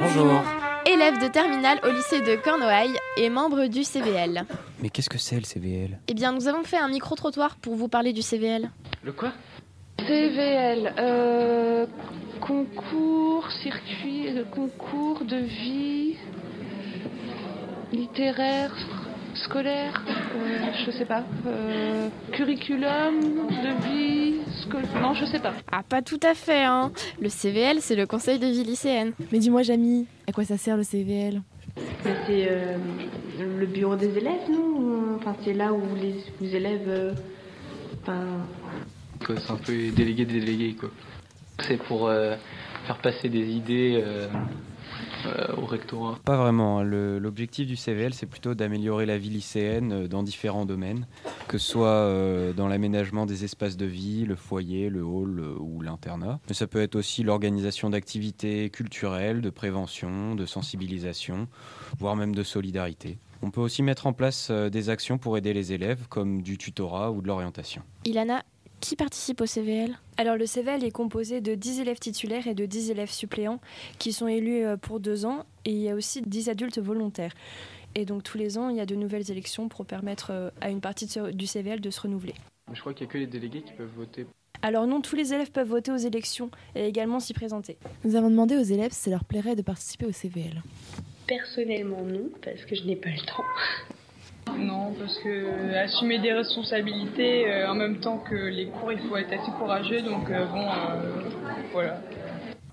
Bonjour. 0.00 0.40
élève 0.86 1.20
de 1.22 1.28
terminale 1.28 1.78
au 1.84 1.90
lycée 1.90 2.20
de 2.20 2.36
Cornouailles 2.36 2.96
et 3.16 3.28
membre 3.30 3.66
du 3.66 3.84
CVL. 3.84 4.44
Mais 4.80 4.88
qu'est-ce 4.90 5.08
que 5.10 5.18
c'est 5.18 5.36
le 5.36 5.44
CVL 5.44 5.98
Eh 6.08 6.14
bien, 6.14 6.32
nous 6.32 6.48
avons 6.48 6.64
fait 6.64 6.78
un 6.78 6.88
micro-trottoir 6.88 7.56
pour 7.56 7.74
vous 7.76 7.88
parler 7.88 8.12
du 8.12 8.22
CVL. 8.22 8.70
Le 9.02 9.12
quoi? 9.12 9.32
CVL, 9.98 10.94
euh, 10.98 11.86
concours, 12.40 13.48
circuit, 13.62 14.28
euh, 14.28 14.44
concours 14.44 15.24
de 15.24 15.36
vie 15.36 16.16
littéraire, 17.92 18.74
scolaire, 19.34 20.02
euh, 20.08 20.58
je 20.86 20.90
sais 20.90 21.04
pas, 21.04 21.24
euh, 21.46 22.08
curriculum 22.32 23.20
de 23.48 23.86
vie, 23.88 24.34
scol- 24.64 25.00
non, 25.00 25.14
je 25.14 25.24
sais 25.24 25.38
pas. 25.38 25.52
Ah, 25.70 25.82
pas 25.88 26.02
tout 26.02 26.20
à 26.22 26.34
fait, 26.34 26.64
hein. 26.64 26.92
Le 27.20 27.28
CVL, 27.28 27.78
c'est 27.80 27.96
le 27.96 28.06
conseil 28.06 28.38
de 28.38 28.46
vie 28.46 28.64
lycéenne. 28.64 29.12
Mais 29.32 29.38
dis-moi, 29.38 29.62
Jamy, 29.62 30.06
à 30.28 30.32
quoi 30.32 30.44
ça 30.44 30.56
sert 30.56 30.76
le 30.76 30.82
CVL 30.82 31.42
C'est 32.04 32.48
euh, 32.50 32.76
le 33.58 33.66
bureau 33.66 33.96
des 33.96 34.16
élèves, 34.18 34.48
non? 34.50 35.16
Enfin, 35.16 35.36
c'est 35.44 35.52
là 35.54 35.72
où 35.72 35.80
les, 36.00 36.14
les 36.40 36.56
élèves. 36.56 36.88
euh, 36.88 37.12
Enfin, 38.02 38.24
C'est 39.28 39.52
un 39.52 39.56
peu 39.56 39.72
délégué 39.94 40.24
des 40.24 40.40
délégués, 40.40 40.74
quoi. 40.74 40.90
C'est 41.60 41.76
pour 41.76 42.08
euh, 42.08 42.34
faire 42.86 42.98
passer 42.98 43.28
des 43.28 43.48
idées 43.48 44.02
au 45.56 45.66
rectorat. 45.66 46.18
Pas 46.24 46.36
vraiment. 46.36 46.78
hein. 46.80 46.82
Le- 46.84 47.18
L'objectif 47.18 47.66
du 47.66 47.76
CVL, 47.76 48.14
c'est 48.14 48.26
plutôt 48.26 48.54
d'améliorer 48.54 49.06
la 49.06 49.18
vie 49.18 49.30
lycéenne 49.30 49.92
euh, 49.92 50.08
dans 50.08 50.22
différents 50.22 50.66
domaines, 50.66 51.06
que 51.48 51.58
ce 51.58 51.70
soit 51.72 51.86
euh, 51.88 52.52
dans 52.52 52.68
l'aménagement 52.68 53.26
des 53.26 53.44
espaces 53.44 53.76
de 53.76 53.86
vie, 53.86 54.24
le 54.24 54.36
foyer, 54.36 54.88
le 54.88 55.02
hall 55.04 55.40
euh, 55.40 55.54
ou 55.60 55.80
l'internat. 55.82 56.40
Mais 56.48 56.54
ça 56.54 56.66
peut 56.66 56.80
être 56.82 56.94
aussi 56.96 57.22
l'organisation 57.22 57.90
d'activités 57.90 58.70
culturelles, 58.70 59.40
de 59.40 59.50
prévention, 59.50 60.34
de 60.34 60.46
sensibilisation, 60.46 61.48
voire 61.98 62.16
même 62.16 62.34
de 62.34 62.42
solidarité. 62.42 63.18
On 63.44 63.50
peut 63.50 63.60
aussi 63.60 63.82
mettre 63.82 64.06
en 64.06 64.12
place 64.12 64.48
euh, 64.50 64.70
des 64.70 64.88
actions 64.88 65.18
pour 65.18 65.36
aider 65.36 65.52
les 65.52 65.72
élèves, 65.72 66.06
comme 66.08 66.42
du 66.42 66.58
tutorat 66.58 67.10
ou 67.10 67.22
de 67.22 67.26
l'orientation. 67.26 67.82
Ilana, 68.04 68.44
qui 68.82 68.96
participe 68.96 69.40
au 69.40 69.46
CVL 69.46 69.96
Alors 70.16 70.36
le 70.36 70.44
CVL 70.44 70.84
est 70.84 70.90
composé 70.90 71.40
de 71.40 71.54
10 71.54 71.80
élèves 71.80 72.00
titulaires 72.00 72.48
et 72.48 72.54
de 72.54 72.66
10 72.66 72.90
élèves 72.90 73.12
suppléants 73.12 73.60
qui 73.98 74.12
sont 74.12 74.26
élus 74.26 74.64
euh, 74.64 74.76
pour 74.76 74.98
deux 74.98 75.24
ans 75.24 75.46
et 75.64 75.70
il 75.70 75.78
y 75.78 75.88
a 75.88 75.94
aussi 75.94 76.20
10 76.20 76.48
adultes 76.48 76.80
volontaires. 76.80 77.32
Et 77.94 78.04
donc 78.04 78.24
tous 78.24 78.38
les 78.38 78.58
ans, 78.58 78.70
il 78.70 78.76
y 78.76 78.80
a 78.80 78.86
de 78.86 78.96
nouvelles 78.96 79.30
élections 79.30 79.68
pour 79.68 79.86
permettre 79.86 80.32
euh, 80.32 80.50
à 80.60 80.68
une 80.68 80.80
partie 80.80 81.08
du 81.32 81.46
CVL 81.46 81.80
de 81.80 81.90
se 81.90 82.00
renouveler. 82.00 82.34
Je 82.72 82.80
crois 82.80 82.92
qu'il 82.92 83.06
n'y 83.06 83.10
a 83.10 83.12
que 83.12 83.18
les 83.18 83.26
délégués 83.28 83.62
qui 83.62 83.72
peuvent 83.72 83.92
voter. 83.96 84.26
Alors 84.62 84.88
non, 84.88 85.00
tous 85.00 85.14
les 85.14 85.32
élèves 85.32 85.52
peuvent 85.52 85.68
voter 85.68 85.92
aux 85.92 85.96
élections 85.96 86.50
et 86.74 86.86
également 86.86 87.20
s'y 87.20 87.34
présenter. 87.34 87.78
Nous 88.04 88.16
avons 88.16 88.30
demandé 88.30 88.56
aux 88.56 88.62
élèves 88.62 88.92
si 88.92 89.02
ça 89.02 89.10
leur 89.10 89.24
plairait 89.24 89.54
de 89.54 89.62
participer 89.62 90.06
au 90.06 90.12
CVL. 90.12 90.60
personnellement, 91.28 92.02
non, 92.02 92.30
parce 92.44 92.64
que 92.64 92.74
je 92.74 92.82
n'ai 92.82 92.96
pas 92.96 93.10
le 93.10 93.24
temps. 93.26 93.44
Non, 94.58 94.92
parce 94.98 95.18
que 95.18 95.74
assumer 95.74 96.18
des 96.18 96.32
responsabilités 96.32 97.50
euh, 97.50 97.70
en 97.70 97.74
même 97.74 98.00
temps 98.00 98.18
que 98.18 98.34
les 98.34 98.66
cours, 98.66 98.92
il 98.92 99.00
faut 99.00 99.16
être 99.16 99.32
assez 99.32 99.50
courageux, 99.58 100.02
donc 100.02 100.30
euh, 100.30 100.46
bon, 100.46 100.66
euh, 100.66 101.22
voilà. 101.72 102.00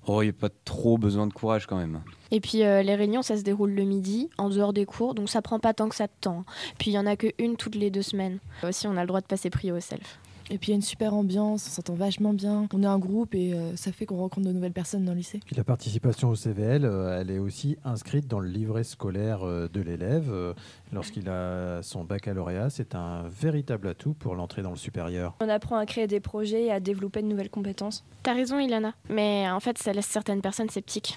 Oh, 0.07 0.21
il 0.23 0.25
n'y 0.25 0.31
a 0.31 0.33
pas 0.33 0.49
trop 0.65 0.97
besoin 0.97 1.27
de 1.27 1.33
courage 1.33 1.67
quand 1.67 1.77
même. 1.77 2.01
Et 2.31 2.39
puis 2.39 2.63
euh, 2.63 2.81
les 2.81 2.95
réunions, 2.95 3.21
ça 3.21 3.37
se 3.37 3.43
déroule 3.43 3.71
le 3.71 3.83
midi, 3.83 4.29
en 4.37 4.49
dehors 4.49 4.73
des 4.73 4.85
cours, 4.85 5.13
donc 5.13 5.29
ça 5.29 5.41
prend 5.41 5.59
pas 5.59 5.73
tant 5.73 5.89
que 5.89 5.95
ça 5.95 6.07
de 6.07 6.11
temps. 6.19 6.45
Puis 6.77 6.91
il 6.91 6.93
y 6.93 6.99
en 6.99 7.05
a 7.05 7.15
que 7.15 7.27
une 7.37 7.55
toutes 7.57 7.75
les 7.75 7.91
deux 7.91 8.01
semaines. 8.01 8.39
Aussi, 8.63 8.87
on 8.87 8.97
a 8.97 9.01
le 9.01 9.07
droit 9.07 9.21
de 9.21 9.27
passer 9.27 9.49
prio 9.49 9.75
au 9.75 9.79
self. 9.79 10.19
Et 10.51 10.57
puis 10.57 10.69
il 10.69 10.71
y 10.71 10.73
a 10.73 10.75
une 10.77 10.81
super 10.81 11.13
ambiance, 11.13 11.65
on 11.67 11.69
s'entend 11.69 11.93
vachement 11.93 12.33
bien. 12.33 12.67
On 12.73 12.81
est 12.81 12.87
un 12.87 12.97
groupe 12.97 13.35
et 13.35 13.53
euh, 13.53 13.75
ça 13.75 13.91
fait 13.91 14.05
qu'on 14.05 14.17
rencontre 14.17 14.47
de 14.47 14.51
nouvelles 14.51 14.73
personnes 14.73 15.05
dans 15.05 15.11
le 15.11 15.17
lycée. 15.19 15.39
Puis 15.45 15.55
la 15.55 15.63
participation 15.63 16.29
au 16.29 16.35
CVL, 16.35 16.85
euh, 16.85 17.19
elle 17.21 17.29
est 17.29 17.37
aussi 17.37 17.77
inscrite 17.83 18.27
dans 18.27 18.39
le 18.39 18.47
livret 18.49 18.83
scolaire 18.83 19.43
euh, 19.43 19.67
de 19.71 19.81
l'élève. 19.81 20.29
euh, 20.31 20.53
Lorsqu'il 20.91 21.29
a 21.29 21.83
son 21.83 22.03
baccalauréat, 22.03 22.69
c'est 22.71 22.95
un 22.95 23.23
véritable 23.29 23.89
atout 23.89 24.13
pour 24.13 24.33
l'entrée 24.35 24.63
dans 24.63 24.71
le 24.71 24.75
supérieur. 24.75 25.35
On 25.41 25.49
apprend 25.49 25.77
à 25.77 25.85
créer 25.85 26.07
des 26.07 26.19
projets 26.19 26.63
et 26.65 26.71
à 26.71 26.79
développer 26.79 27.21
de 27.21 27.27
nouvelles 27.27 27.51
compétences. 27.51 28.03
T'as 28.23 28.33
raison, 28.33 28.59
Ilana. 28.59 28.93
Mais 29.09 29.47
en 29.49 29.59
fait, 29.59 29.77
ça 29.77 29.93
laisse 29.93 30.07
certaines 30.07 30.41
personnes 30.41 30.69
sceptiques. 30.69 31.15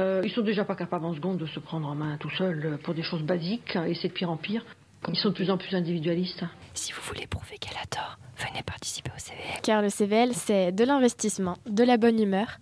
Euh, 0.00 0.20
ils 0.24 0.32
sont 0.32 0.42
déjà 0.42 0.64
pas 0.64 0.74
capables 0.74 1.04
en 1.04 1.14
seconde 1.14 1.38
de 1.38 1.46
se 1.46 1.60
prendre 1.60 1.86
en 1.86 1.94
main 1.94 2.16
tout 2.18 2.30
seuls 2.36 2.78
pour 2.82 2.92
des 2.92 3.04
choses 3.04 3.22
basiques 3.22 3.76
et 3.86 3.94
c'est 3.94 4.08
de 4.08 4.12
pire 4.12 4.30
en 4.30 4.36
pire. 4.36 4.64
Ils 5.08 5.16
sont 5.16 5.28
de 5.30 5.34
plus 5.34 5.50
en 5.50 5.58
plus 5.58 5.74
individualistes. 5.74 6.44
Si 6.74 6.92
vous 6.92 7.00
voulez 7.02 7.26
prouver 7.26 7.58
qu'elle 7.58 7.76
a 7.82 7.86
tort, 7.86 8.18
venez 8.36 8.62
participer 8.62 9.10
au 9.14 9.18
CVL. 9.18 9.60
Car 9.62 9.82
le 9.82 9.88
CVL, 9.88 10.34
c'est 10.34 10.72
de 10.72 10.84
l'investissement, 10.84 11.56
de 11.66 11.84
la 11.84 11.96
bonne 11.96 12.20
humeur, 12.20 12.58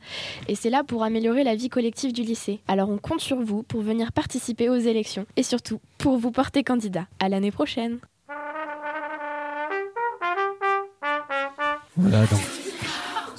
et 0.49 0.55
c'est 0.55 0.71
là 0.71 0.85
pour 0.85 1.03
améliorer 1.03 1.43
la 1.43 1.55
vie 1.55 1.69
collective 1.69 2.13
du 2.13 2.23
lycée. 2.23 2.61
Alors 2.69 2.91
on 2.91 2.99
compte 2.99 3.21
sur 3.21 3.41
vous 3.41 3.63
pour 3.63 3.81
venir 3.81 4.13
participer 4.13 4.69
aux 4.69 4.77
élections, 4.77 5.27
et 5.37 5.43
surtout 5.43 5.81
pour 5.99 6.19
vous 6.19 6.31
porter 6.31 6.63
candidat. 6.63 7.07
À 7.19 7.29
l'année 7.29 7.51
prochaine. 7.51 7.99
Voilà, 11.97 12.27
donc 12.27 12.41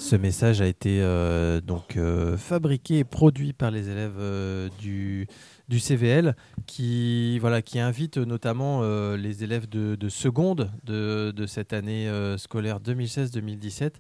ce 0.06 0.16
message 0.16 0.62
a 0.62 0.68
été 0.68 1.00
euh, 1.02 1.62
donc 1.62 1.98
euh, 1.98 2.38
fabriqué 2.38 3.00
et 3.00 3.04
produit 3.04 3.54
par 3.54 3.72
les 3.72 3.90
élèves 3.90 4.18
euh, 4.20 4.70
du, 4.80 5.28
du 5.68 5.80
CVL 5.80 6.36
qui, 6.66 7.40
voilà, 7.40 7.62
qui 7.62 7.80
invite 7.80 8.18
notamment 8.18 8.82
euh, 8.84 9.18
les 9.18 9.44
élèves 9.44 9.68
de, 9.68 9.96
de 9.96 10.10
seconde 10.10 10.72
de, 10.84 11.46
cette 11.48 11.74
année 11.74 12.08
euh, 12.08 12.38
scolaire 12.38 12.80
2016-2017 12.80 13.94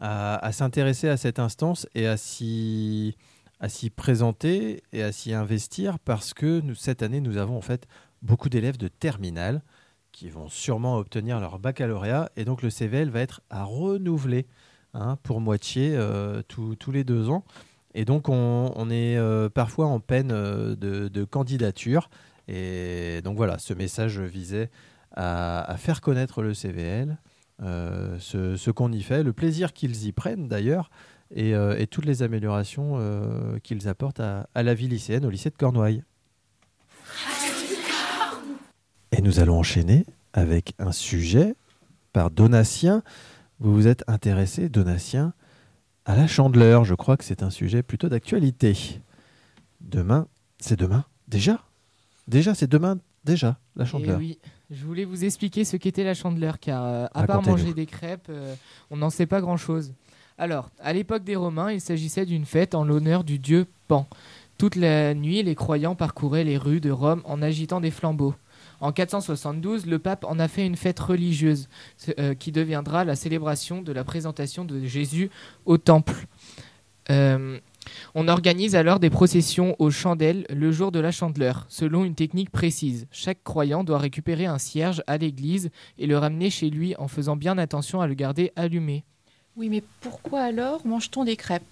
à, 0.00 0.52
s'intéresser 0.52 1.08
à 1.08 1.16
cette 1.16 1.38
instance 1.38 1.86
et 1.94 2.06
à 2.06 2.16
s'y 2.16 3.16
à 3.60 3.68
s'y 3.68 3.90
présenter 3.90 4.84
et 4.92 5.02
à 5.02 5.10
s'y 5.10 5.34
investir 5.34 5.98
parce 5.98 6.32
que 6.32 6.60
nous, 6.60 6.76
cette 6.76 7.02
année, 7.02 7.20
nous 7.20 7.38
avons 7.38 7.56
en 7.56 7.60
fait 7.60 7.88
beaucoup 8.22 8.48
d'élèves 8.48 8.76
de 8.76 8.86
terminale 8.86 9.62
qui 10.12 10.30
vont 10.30 10.48
sûrement 10.48 10.96
obtenir 10.96 11.40
leur 11.40 11.58
baccalauréat 11.58 12.30
et 12.36 12.44
donc 12.44 12.62
le 12.62 12.70
CVL 12.70 13.10
va 13.10 13.18
être 13.18 13.40
à 13.50 13.64
renouveler 13.64 14.46
hein, 14.94 15.18
pour 15.24 15.40
moitié 15.40 15.96
euh, 15.96 16.42
tous 16.46 16.92
les 16.92 17.02
deux 17.02 17.30
ans. 17.30 17.44
Et 17.94 18.04
donc 18.04 18.28
on, 18.28 18.90
est 18.90 19.16
euh, 19.16 19.48
parfois 19.48 19.86
en 19.86 20.00
peine 20.00 20.30
euh, 20.32 20.76
de, 20.76 21.24
candidature. 21.24 22.10
Et 22.48 23.20
donc 23.24 23.36
voilà, 23.36 23.58
ce 23.58 23.74
message 23.74 24.20
visait 24.20 24.70
à, 25.14 25.74
faire 25.78 26.00
connaître 26.00 26.42
le 26.42 26.54
CVL, 26.54 27.18
euh, 27.62 28.16
ce, 28.18 28.70
qu'on 28.70 28.92
y 28.92 29.02
fait, 29.02 29.22
le 29.22 29.32
plaisir 29.32 29.72
qu'ils 29.72 30.06
y 30.06 30.12
prennent 30.12 30.48
d'ailleurs, 30.48 30.90
et, 31.34 31.54
toutes 31.90 32.06
les 32.06 32.22
améliorations 32.22 32.98
qu'ils 33.62 33.88
apportent 33.88 34.20
à 34.20 34.46
la 34.54 34.74
vie 34.74 34.88
lycéenne, 34.88 35.26
au 35.26 35.30
lycée 35.30 35.50
de 35.50 35.56
Cornouailles. 35.56 36.04
Et 39.12 39.20
nous 39.20 39.40
allons 39.40 39.58
enchaîner 39.58 40.06
avec 40.32 40.74
un 40.78 40.92
sujet 40.92 41.54
par 42.12 42.30
Donatien. 42.30 43.02
Vous 43.60 43.74
vous 43.74 43.86
êtes 43.86 44.04
intéressé, 44.06 44.68
Donatien, 44.68 45.34
à 46.08 46.16
la 46.16 46.26
chandeleur. 46.26 46.84
Je 46.84 46.94
crois 46.94 47.16
que 47.16 47.24
c'est 47.24 47.42
un 47.42 47.50
sujet 47.50 47.82
plutôt 47.82 48.08
d'actualité. 48.08 49.00
Demain, 49.80 50.26
c'est 50.58 50.78
demain 50.78 51.04
Déjà 51.28 51.60
Déjà, 52.26 52.54
c'est 52.54 52.66
demain 52.66 52.98
Déjà, 53.24 53.58
la 53.76 53.84
Et 53.84 53.86
chandeleur. 53.86 54.18
oui, 54.18 54.38
je 54.70 54.84
voulais 54.86 55.04
vous 55.04 55.24
expliquer 55.24 55.64
ce 55.64 55.76
qu'était 55.76 56.04
la 56.04 56.14
chandeleur, 56.14 56.58
car 56.58 56.82
euh, 56.82 57.06
à 57.12 57.24
part 57.26 57.42
manger 57.42 57.74
des 57.74 57.84
crêpes, 57.84 58.28
euh, 58.30 58.54
on 58.90 58.96
n'en 58.96 59.10
sait 59.10 59.26
pas 59.26 59.42
grand-chose. 59.42 59.92
Alors, 60.38 60.70
à 60.78 60.94
l'époque 60.94 61.24
des 61.24 61.36
Romains, 61.36 61.72
il 61.72 61.80
s'agissait 61.80 62.24
d'une 62.24 62.46
fête 62.46 62.74
en 62.74 62.84
l'honneur 62.84 63.24
du 63.24 63.38
dieu 63.38 63.66
Pan. 63.86 64.08
Toute 64.56 64.76
la 64.76 65.12
nuit, 65.14 65.42
les 65.42 65.54
croyants 65.54 65.94
parcouraient 65.94 66.44
les 66.44 66.56
rues 66.56 66.80
de 66.80 66.90
Rome 66.90 67.20
en 67.24 67.42
agitant 67.42 67.80
des 67.80 67.90
flambeaux. 67.90 68.34
En 68.80 68.92
472, 68.92 69.86
le 69.86 69.98
pape 69.98 70.24
en 70.24 70.38
a 70.38 70.48
fait 70.48 70.64
une 70.64 70.76
fête 70.76 71.00
religieuse, 71.00 71.68
euh, 72.18 72.34
qui 72.34 72.52
deviendra 72.52 73.04
la 73.04 73.16
célébration 73.16 73.82
de 73.82 73.92
la 73.92 74.04
présentation 74.04 74.64
de 74.64 74.84
Jésus 74.84 75.30
au 75.66 75.78
temple. 75.78 76.26
Euh, 77.10 77.58
on 78.14 78.28
organise 78.28 78.76
alors 78.76 79.00
des 79.00 79.10
processions 79.10 79.74
aux 79.78 79.90
chandelles 79.90 80.46
le 80.50 80.70
jour 80.70 80.92
de 80.92 81.00
la 81.00 81.10
chandeleur, 81.10 81.66
selon 81.68 82.04
une 82.04 82.14
technique 82.14 82.50
précise. 82.50 83.06
Chaque 83.10 83.42
croyant 83.42 83.82
doit 83.82 83.98
récupérer 83.98 84.46
un 84.46 84.58
cierge 84.58 85.02
à 85.06 85.16
l'église 85.16 85.70
et 85.98 86.06
le 86.06 86.18
ramener 86.18 86.50
chez 86.50 86.70
lui 86.70 86.94
en 86.96 87.08
faisant 87.08 87.36
bien 87.36 87.58
attention 87.58 88.00
à 88.00 88.06
le 88.06 88.14
garder 88.14 88.52
allumé. 88.56 89.04
Oui, 89.56 89.68
mais 89.68 89.82
pourquoi 90.00 90.42
alors 90.42 90.86
mange-t-on 90.86 91.24
des 91.24 91.36
crêpes? 91.36 91.64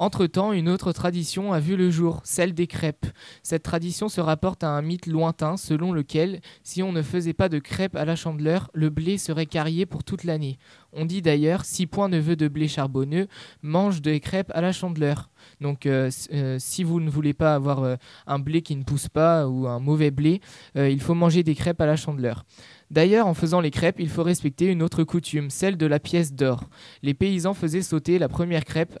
Entre-temps, 0.00 0.52
une 0.52 0.70
autre 0.70 0.92
tradition 0.92 1.52
a 1.52 1.60
vu 1.60 1.76
le 1.76 1.90
jour, 1.90 2.22
celle 2.24 2.54
des 2.54 2.66
crêpes. 2.66 3.04
Cette 3.42 3.64
tradition 3.64 4.08
se 4.08 4.22
rapporte 4.22 4.64
à 4.64 4.70
un 4.70 4.80
mythe 4.80 5.06
lointain 5.06 5.58
selon 5.58 5.92
lequel, 5.92 6.40
si 6.62 6.82
on 6.82 6.90
ne 6.90 7.02
faisait 7.02 7.34
pas 7.34 7.50
de 7.50 7.58
crêpes 7.58 7.96
à 7.96 8.06
la 8.06 8.16
chandeleur, 8.16 8.70
le 8.72 8.88
blé 8.88 9.18
serait 9.18 9.44
carrié 9.44 9.84
pour 9.84 10.02
toute 10.02 10.24
l'année. 10.24 10.56
On 10.94 11.04
dit 11.04 11.20
d'ailleurs, 11.20 11.66
si 11.66 11.86
point 11.86 12.08
neveu 12.08 12.34
de 12.34 12.48
blé 12.48 12.66
charbonneux, 12.66 13.28
mange 13.60 14.00
des 14.00 14.20
crêpes 14.20 14.50
à 14.54 14.62
la 14.62 14.72
chandeleur. 14.72 15.28
Donc 15.60 15.86
euh, 15.86 16.10
euh, 16.32 16.56
si 16.58 16.84
vous 16.84 17.00
ne 17.00 17.10
voulez 17.10 17.32
pas 17.32 17.54
avoir 17.54 17.82
euh, 17.82 17.96
un 18.26 18.38
blé 18.38 18.62
qui 18.62 18.76
ne 18.76 18.82
pousse 18.82 19.08
pas 19.08 19.46
ou 19.48 19.66
un 19.66 19.78
mauvais 19.78 20.10
blé, 20.10 20.40
il 20.76 21.00
faut 21.00 21.14
manger 21.14 21.42
des 21.42 21.54
crêpes 21.54 21.80
à 21.80 21.86
la 21.86 21.96
chandeleur. 21.96 22.44
D'ailleurs, 22.90 23.26
en 23.26 23.34
faisant 23.34 23.60
les 23.60 23.70
crêpes, 23.70 24.00
il 24.00 24.08
faut 24.08 24.24
respecter 24.24 24.66
une 24.66 24.82
autre 24.82 25.04
coutume, 25.04 25.48
celle 25.48 25.76
de 25.76 25.86
la 25.86 26.00
pièce 26.00 26.32
d'or. 26.32 26.64
Les 27.02 27.14
paysans 27.14 27.54
faisaient 27.54 27.82
sauter 27.82 28.18
la 28.18 28.28
première 28.28 28.64
crêpe 28.64 28.98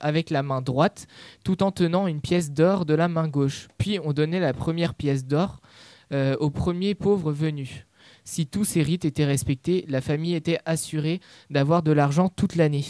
avec 0.00 0.30
la 0.30 0.44
main 0.44 0.62
droite, 0.62 1.06
tout 1.44 1.62
en 1.64 1.72
tenant 1.72 2.06
une 2.06 2.20
pièce 2.20 2.52
d'or 2.52 2.84
de 2.84 2.94
la 2.94 3.08
main 3.08 3.26
gauche. 3.26 3.68
Puis 3.78 3.98
on 4.04 4.12
donnait 4.12 4.38
la 4.38 4.52
première 4.52 4.94
pièce 4.94 5.24
d'or 5.24 5.60
au 6.12 6.50
premier 6.50 6.94
pauvre 6.94 7.32
venu. 7.32 7.86
Si 8.24 8.46
tous 8.46 8.64
ces 8.64 8.82
rites 8.82 9.04
étaient 9.04 9.24
respectés, 9.24 9.84
la 9.88 10.00
famille 10.00 10.34
était 10.34 10.58
assurée 10.64 11.20
d'avoir 11.50 11.82
de 11.82 11.92
l'argent 11.92 12.28
toute 12.28 12.54
l'année. 12.54 12.84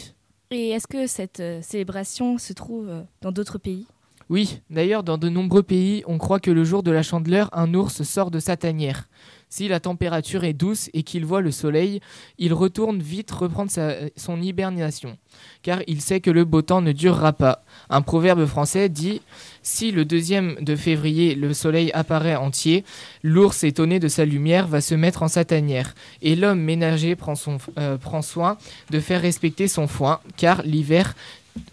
Et 0.55 0.69
est-ce 0.69 0.87
que 0.87 1.07
cette 1.07 1.39
euh, 1.39 1.63
célébration 1.63 2.37
se 2.37 2.53
trouve 2.53 2.87
euh, 2.87 3.01
dans 3.21 3.31
d'autres 3.31 3.57
pays? 3.57 3.87
Oui, 4.29 4.61
d'ailleurs, 4.69 5.03
dans 5.03 5.17
de 5.17 5.27
nombreux 5.27 5.63
pays, 5.63 6.03
on 6.05 6.19
croit 6.19 6.39
que 6.39 6.51
le 6.51 6.63
jour 6.63 6.83
de 6.83 6.91
la 6.91 7.01
chandeleur, 7.01 7.49
un 7.53 7.73
ours 7.73 8.03
sort 8.03 8.29
de 8.29 8.37
sa 8.37 8.55
tanière. 8.55 9.09
Si 9.55 9.67
la 9.67 9.79
température 9.79 10.45
est 10.45 10.53
douce 10.53 10.89
et 10.95 11.03
qu'il 11.03 11.25
voit 11.25 11.41
le 11.41 11.51
soleil, 11.51 11.99
il 12.39 12.55
retourne 12.55 12.99
vite 12.99 13.29
reprendre 13.29 13.69
son 14.15 14.41
hibernation, 14.41 15.15
car 15.61 15.83
il 15.85 16.01
sait 16.01 16.21
que 16.21 16.31
le 16.31 16.43
beau 16.43 16.63
temps 16.63 16.81
ne 16.81 16.91
durera 16.91 17.33
pas. 17.33 17.63
Un 17.91 18.01
proverbe 18.01 18.47
français 18.47 18.89
dit 18.89 19.21
Si 19.61 19.91
le 19.91 20.05
deuxième 20.05 20.55
de 20.55 20.75
février 20.75 21.35
le 21.35 21.53
soleil 21.53 21.91
apparaît 21.91 22.35
entier, 22.35 22.83
l'ours 23.21 23.63
étonné 23.63 23.99
de 23.99 24.07
sa 24.07 24.25
lumière 24.25 24.65
va 24.65 24.81
se 24.81 24.95
mettre 24.95 25.21
en 25.21 25.27
sa 25.27 25.45
tanière, 25.45 25.93
et 26.23 26.35
l'homme 26.35 26.59
ménager 26.59 27.15
prend, 27.15 27.35
euh, 27.77 27.97
soin 28.23 28.57
de 28.89 28.99
faire 28.99 29.21
respecter 29.21 29.67
son 29.67 29.85
foin, 29.85 30.19
car 30.35 30.63
l'hiver 30.63 31.15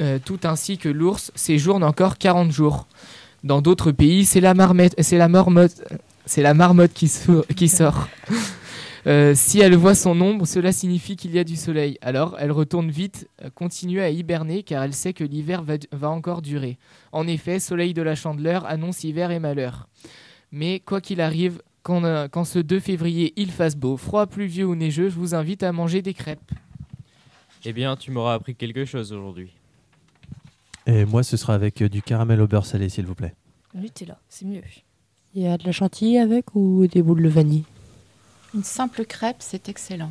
euh, 0.03 0.19
tout 0.23 0.41
ainsi 0.45 0.77
que 0.77 0.91
l'ours 0.91 1.33
séjourne 1.35 1.83
encore 1.83 2.19
40 2.19 2.53
jours. 2.53 2.87
Dans 3.43 3.63
d'autres 3.63 3.91
pays, 3.91 4.27
c'est 4.27 4.43
la 4.43 4.53
marmette, 4.53 4.95
c'est 4.99 5.17
la 5.17 5.29
marmotte, 5.29 5.83
c'est 6.27 6.43
la 6.43 6.55
marmotte 6.55 6.93
qui, 6.93 7.09
sort. 7.09 8.09
Euh, 9.07 9.33
si 9.35 9.61
elle 9.61 9.77
voit 9.77 9.95
son 9.95 10.21
ombre, 10.21 10.47
cela 10.47 10.73
signifie 10.73 11.17
qu'il 11.17 11.31
y 11.31 11.39
a 11.39 11.45
du 11.45 11.57
soleil. 11.57 11.97
Alors, 12.03 12.37
elle 12.39 12.53
retourne 12.53 12.91
vite, 12.91 13.29
euh, 13.43 13.49
continue 13.49 14.01
à 14.01 14.11
hiberner 14.11 14.63
car 14.63 14.83
elle 14.83 14.93
sait 14.93 15.15
que 15.15 15.25
l'hiver 15.25 15.63
va, 15.63 15.75
va 15.91 16.11
encore 16.11 16.43
durer. 16.43 16.77
En 17.13 17.27
effet, 17.27 17.61
soleil 17.61 17.95
de 17.95 18.03
la 18.03 18.15
chandeleur 18.15 18.67
annonce 18.67 19.03
hiver 19.03 19.31
et 19.31 19.39
malheur. 19.39 19.89
Mais 20.53 20.81
quoi 20.81 21.01
qu'il 21.01 21.21
arrive, 21.21 21.63
quand, 21.83 22.05
euh, 22.05 22.29
quand 22.29 22.45
ce 22.45 22.59
2 22.59 22.81
février 22.81 23.33
il 23.37 23.51
fasse 23.51 23.77
beau, 23.77 23.97
froid, 23.97 24.27
pluvieux 24.27 24.67
ou 24.67 24.75
neigeux, 24.75 25.09
je 25.09 25.17
vous 25.17 25.35
invite 25.35 25.63
à 25.63 25.73
manger 25.73 26.03
des 26.03 26.15
crêpes. 26.15 26.53
Eh 27.65 27.73
bien, 27.73 27.97
tu 27.97 28.11
m'auras 28.11 28.35
appris 28.35 28.55
quelque 28.55 28.85
chose 28.85 29.13
aujourd'hui. 29.13 29.53
Et 30.87 31.05
moi, 31.05 31.23
ce 31.23 31.37
sera 31.37 31.55
avec 31.55 31.83
euh, 31.83 31.89
du 31.89 32.03
caramel 32.03 32.41
au 32.41 32.49
beurre 32.49 32.67
salé, 32.67 32.89
s'il 32.89 33.07
vous 33.07 33.15
plaît. 33.15 33.35
Nutella, 33.75 34.19
c'est 34.29 34.47
mieux. 34.47 34.63
Il 35.33 35.43
y 35.43 35.47
a 35.47 35.57
de 35.57 35.65
la 35.65 35.71
chantilly 35.71 36.19
avec 36.19 36.57
ou 36.57 36.89
des 36.89 37.03
boules 37.03 37.23
de 37.23 37.29
vanille? 37.29 37.63
Une 38.53 38.65
simple 38.65 39.05
crêpe, 39.05 39.37
c'est 39.39 39.69
excellent. 39.69 40.11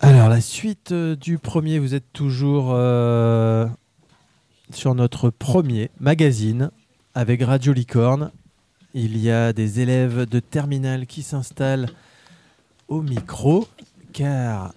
Alors, 0.00 0.28
la 0.28 0.40
suite 0.40 0.90
euh, 0.90 1.14
du 1.14 1.38
premier, 1.38 1.78
vous 1.78 1.94
êtes 1.94 2.12
toujours 2.12 2.70
euh, 2.72 3.68
sur 4.72 4.96
notre 4.96 5.30
premier 5.30 5.88
magazine 6.00 6.72
avec 7.14 7.42
Radio 7.42 7.72
Licorne. 7.72 8.32
Il 8.92 9.16
y 9.18 9.30
a 9.30 9.52
des 9.52 9.78
élèves 9.78 10.28
de 10.28 10.40
terminale 10.40 11.06
qui 11.06 11.22
s'installent 11.22 11.86
au 12.88 13.02
micro 13.02 13.68
car 14.12 14.74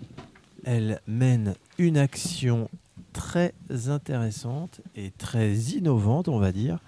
elles 0.65 0.99
mènent 1.07 1.55
une 1.77 1.97
action 1.97 2.69
très 3.11 3.53
intéressante 3.87 4.81
et 4.95 5.11
très 5.11 5.53
innovante, 5.53 6.27
on 6.27 6.39
va 6.39 6.51
dire. 6.51 6.79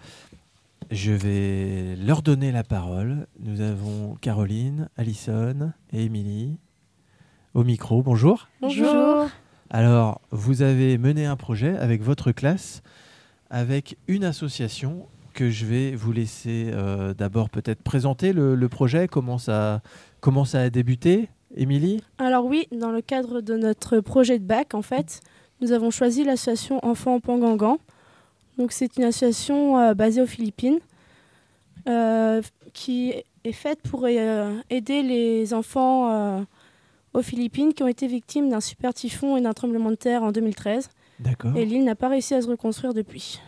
Je 0.91 1.11
vais 1.11 1.95
leur 1.95 2.21
donner 2.21 2.51
la 2.51 2.63
parole. 2.63 3.27
Nous 3.39 3.61
avons 3.61 4.15
Caroline, 4.21 4.89
Alison 4.97 5.71
et 5.91 6.03
Émilie 6.03 6.57
au 7.53 7.63
micro. 7.63 8.03
Bonjour. 8.03 8.47
Bonjour. 8.61 9.27
Alors, 9.69 10.21
vous 10.31 10.61
avez 10.61 10.97
mené 10.97 11.25
un 11.25 11.35
projet 11.35 11.75
avec 11.77 12.03
votre 12.03 12.31
classe, 12.31 12.83
avec 13.49 13.97
une 14.07 14.23
association 14.23 15.07
que 15.33 15.49
je 15.49 15.65
vais 15.65 15.95
vous 15.95 16.11
laisser 16.11 16.69
euh, 16.71 17.13
d'abord 17.13 17.49
peut-être 17.49 17.81
présenter 17.81 18.31
le, 18.31 18.55
le 18.55 18.69
projet, 18.69 19.07
comment 19.07 19.37
ça, 19.37 19.81
comment 20.21 20.45
ça 20.45 20.61
a 20.61 20.69
débuté. 20.69 21.29
Émilie 21.55 22.01
Alors 22.17 22.45
oui, 22.45 22.67
dans 22.71 22.91
le 22.91 23.01
cadre 23.01 23.41
de 23.41 23.55
notre 23.55 23.99
projet 23.99 24.39
de 24.39 24.43
bac, 24.43 24.73
en 24.73 24.81
fait, 24.81 25.21
nous 25.61 25.71
avons 25.71 25.89
choisi 25.89 26.23
l'association 26.23 26.85
Enfants 26.85 27.19
Pangangan. 27.19 27.79
Donc 28.57 28.71
c'est 28.71 28.97
une 28.97 29.03
association 29.03 29.77
euh, 29.77 29.93
basée 29.93 30.21
aux 30.21 30.27
Philippines 30.27 30.79
euh, 31.87 32.41
qui 32.73 33.13
est 33.43 33.51
faite 33.51 33.81
pour 33.83 34.05
euh, 34.05 34.57
aider 34.69 35.01
les 35.01 35.53
enfants 35.53 36.45
aux 37.13 37.21
Philippines 37.21 37.73
qui 37.73 37.83
ont 37.83 37.87
été 37.87 38.07
victimes 38.07 38.49
d'un 38.49 38.59
super 38.59 38.93
typhon 38.93 39.37
et 39.37 39.41
d'un 39.41 39.53
tremblement 39.53 39.91
de 39.91 39.95
terre 39.95 40.23
en 40.23 40.31
2013. 40.31 40.89
D'accord. 41.19 41.55
Et 41.55 41.65
l'île 41.65 41.85
n'a 41.85 41.95
pas 41.95 42.09
réussi 42.09 42.33
à 42.33 42.41
se 42.41 42.47
reconstruire 42.47 42.93
depuis. 42.93 43.39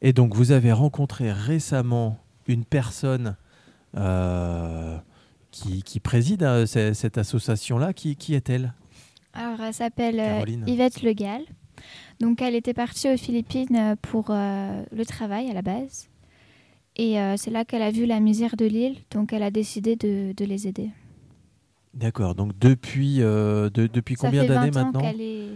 Et 0.00 0.14
donc, 0.14 0.34
vous 0.34 0.52
avez 0.52 0.72
rencontré 0.72 1.30
récemment 1.30 2.16
une 2.46 2.64
personne 2.64 3.36
qui, 5.62 5.82
qui 5.82 6.00
préside 6.00 6.42
euh, 6.42 6.66
ce- 6.66 6.92
cette 6.92 7.18
association-là. 7.18 7.92
Qui, 7.92 8.16
qui 8.16 8.34
est-elle? 8.34 8.72
Alors, 9.32 9.60
elle 9.60 9.74
s'appelle 9.74 10.18
euh. 10.20 10.44
Yvette 10.66 11.02
Le 11.02 11.12
Gall. 11.12 11.42
Donc, 12.20 12.42
elle 12.42 12.54
était 12.54 12.74
partie 12.74 13.08
aux 13.12 13.16
Philippines 13.16 13.74
euh, 13.76 13.96
pour 14.02 14.26
euh, 14.30 14.82
le 14.92 15.04
travail 15.06 15.48
à 15.50 15.54
la 15.54 15.62
base. 15.62 16.08
Et 16.96 17.18
euh, 17.20 17.36
c'est 17.36 17.50
là 17.50 17.64
qu'elle 17.64 17.82
a 17.82 17.90
vu 17.90 18.04
la 18.04 18.20
misère 18.20 18.56
de 18.56 18.66
l'île, 18.66 18.96
donc 19.10 19.32
elle 19.32 19.42
a 19.44 19.50
décidé 19.50 19.96
de, 19.96 20.32
de 20.36 20.44
les 20.44 20.66
aider. 20.66 20.90
D'accord. 21.94 22.34
Donc, 22.34 22.58
depuis, 22.58 23.22
euh, 23.22 23.70
de- 23.70 23.86
depuis 23.86 24.16
Ça 24.16 24.26
combien 24.28 24.42
fait 24.42 24.48
20 24.48 24.54
d'années 24.54 24.70
maintenant? 24.72 25.00
est- 25.00 25.48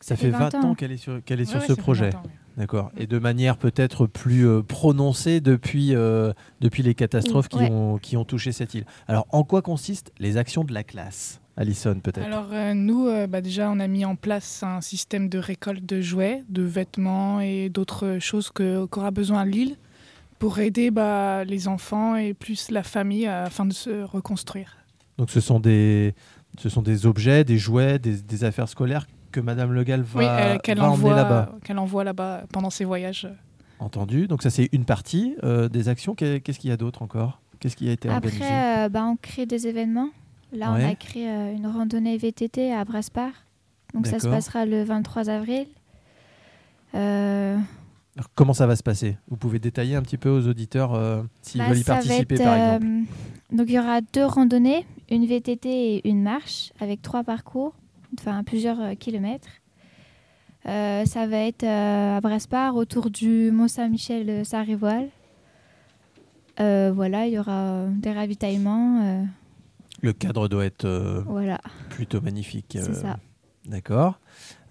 Ça 0.00 0.08
ça 0.08 0.16
fait 0.16 0.26
fait 0.26 0.30
20 0.30 0.38
20 0.50 0.54
ans 0.64 0.70
ans. 0.70 0.74
qu'elle 0.74 0.92
est 0.92 0.96
sur, 0.96 1.22
qu'elle 1.24 1.40
est 1.40 1.44
Ouais, 1.44 1.50
sur 1.50 1.60
ouais, 1.60 1.66
ce 1.66 1.72
projet. 1.72 2.10
20 2.10 2.18
ans, 2.18 2.22
D'accord. 2.56 2.90
Et 2.98 3.06
de 3.06 3.18
manière 3.18 3.56
peut-être 3.56 4.06
plus 4.06 4.46
euh, 4.46 4.62
prononcée 4.62 5.40
depuis, 5.40 5.94
euh, 5.94 6.32
depuis 6.60 6.82
les 6.82 6.94
catastrophes 6.94 7.48
qui, 7.48 7.56
Ouais. 7.58 7.70
ont, 7.70 7.96
qui 7.98 8.16
ont 8.16 8.24
touché 8.24 8.52
cette 8.52 8.74
île. 8.74 8.84
Alors, 9.08 9.26
en 9.30 9.42
quoi 9.44 9.62
consistent 9.62 10.12
les 10.18 10.36
actions 10.36 10.62
de 10.64 10.74
la 10.74 10.84
classe 10.84 11.40
Alison, 11.56 11.98
peut-être? 12.02 12.24
Alors 12.26 12.48
euh, 12.52 12.72
nous, 12.74 13.06
euh, 13.08 13.26
bah, 13.26 13.40
déjà, 13.40 13.70
on 13.70 13.78
a 13.80 13.86
mis 13.86 14.04
en 14.04 14.16
place 14.16 14.62
un 14.62 14.80
système 14.80 15.28
de 15.28 15.38
récolte 15.38 15.84
de 15.84 16.00
jouets, 16.00 16.42
de 16.48 16.62
vêtements 16.62 17.40
et 17.40 17.68
d'autres 17.70 18.18
choses 18.20 18.50
que- 18.50 18.84
qu'aura 18.86 19.10
besoin 19.10 19.44
l'île 19.44 19.76
pour 20.38 20.58
aider 20.58 20.90
bah, 20.90 21.44
les 21.44 21.68
enfants 21.68 22.16
et 22.16 22.34
plus 22.34 22.70
la 22.70 22.82
famille 22.82 23.26
euh, 23.26 23.44
afin 23.46 23.64
de 23.66 23.72
se 23.72 24.02
reconstruire. 24.02 24.76
Donc, 25.18 25.30
ce 25.30 25.40
sont 25.40 25.60
des, 25.60 26.14
ce 26.58 26.68
sont 26.68 26.82
des 26.82 27.06
objets, 27.06 27.44
des 27.44 27.58
jouets, 27.58 27.98
des, 27.98 28.16
des 28.16 28.44
affaires 28.44 28.68
scolaires 28.68 29.06
que 29.32 29.40
Madame 29.40 29.72
Le 29.72 29.82
Gall 29.82 30.02
va, 30.02 30.18
oui, 30.20 30.26
euh, 30.28 30.58
qu'elle 30.58 30.78
va 30.78 30.84
emmener 30.90 31.06
envoie, 31.08 31.16
là-bas. 31.16 31.56
qu'elle 31.64 31.78
envoie 31.78 32.04
là-bas 32.04 32.44
pendant 32.52 32.70
ses 32.70 32.84
voyages. 32.84 33.28
Entendu. 33.80 34.28
Donc, 34.28 34.42
ça, 34.42 34.50
c'est 34.50 34.68
une 34.72 34.84
partie 34.84 35.34
euh, 35.42 35.68
des 35.68 35.88
actions. 35.88 36.14
Qu'est- 36.14 36.40
Qu'est-ce 36.40 36.60
qu'il 36.60 36.70
y 36.70 36.72
a 36.72 36.76
d'autre 36.76 37.02
encore? 37.02 37.40
Qu'est-ce 37.58 37.74
qui 37.76 37.88
a 37.88 37.92
été 37.92 38.08
organisé? 38.08 38.44
Après, 38.44 38.84
euh, 38.84 38.88
bah, 38.88 39.04
on 39.04 39.16
crée 39.16 39.46
des 39.46 39.66
événements. 39.66 40.10
Là, 40.52 40.70
on 40.70 40.74
a 40.74 40.94
créé 40.94 41.28
euh, 41.28 41.54
une 41.56 41.66
randonnée 41.66 42.16
VTT 42.18 42.72
à 42.72 42.84
Brasparts. 42.84 43.46
Donc, 43.94 44.06
ça 44.06 44.18
se 44.20 44.28
passera 44.28 44.66
le 44.66 44.84
23 44.84 45.28
avril. 45.30 45.66
Euh, 46.94 47.56
Alors, 48.16 48.28
comment 48.34 48.52
ça 48.52 48.66
va 48.66 48.76
se 48.76 48.82
passer? 48.82 49.16
Vous 49.28 49.36
pouvez 49.36 49.58
détailler 49.58 49.96
un 49.96 50.02
petit 50.02 50.18
peu 50.18 50.28
aux 50.28 50.46
auditeurs 50.46 50.94
euh, 50.94 51.22
s'ils 51.40 51.60
Bah, 51.60 51.68
veulent 51.68 51.78
y 51.78 51.84
participer, 51.84 52.34
être, 52.34 52.44
par 52.44 52.52
euh, 52.52 52.76
exemple. 52.76 52.86
donc 53.52 53.66
il 53.68 53.72
y 53.74 53.78
aura 53.78 54.00
deux 54.12 54.24
randonnées, 54.26 54.86
une 55.10 55.24
VTT 55.26 55.68
et 55.96 56.08
une 56.08 56.22
marche, 56.22 56.72
avec 56.80 57.00
trois 57.02 57.24
parcours, 57.24 57.74
enfin 58.18 58.42
plusieurs 58.44 58.80
euh, 58.80 58.94
kilomètres. 58.94 59.48
Euh, 60.66 61.04
ça 61.06 61.26
va 61.26 61.38
être 61.38 61.64
euh, 61.64 62.16
à 62.16 62.20
Brasparts, 62.20 62.76
autour 62.76 63.10
du 63.10 63.50
Mont 63.50 63.66
Saint-Michel-Sarivoile. 63.68 65.08
Euh, 66.60 66.92
voilà, 66.94 67.26
il 67.26 67.32
y 67.32 67.38
aura 67.38 67.86
des 67.88 68.12
ravitaillements. 68.12 69.00
euh, 69.02 69.24
Le 70.02 70.12
cadre 70.12 70.48
doit 70.48 70.64
être 70.64 70.84
euh, 70.84 71.22
Voilà. 71.26 71.58
plutôt 71.90 72.20
magnifique. 72.20 72.78
C'est 72.80 72.90
euh, 72.90 72.94
ça. 72.94 73.16
D'accord. 73.66 74.18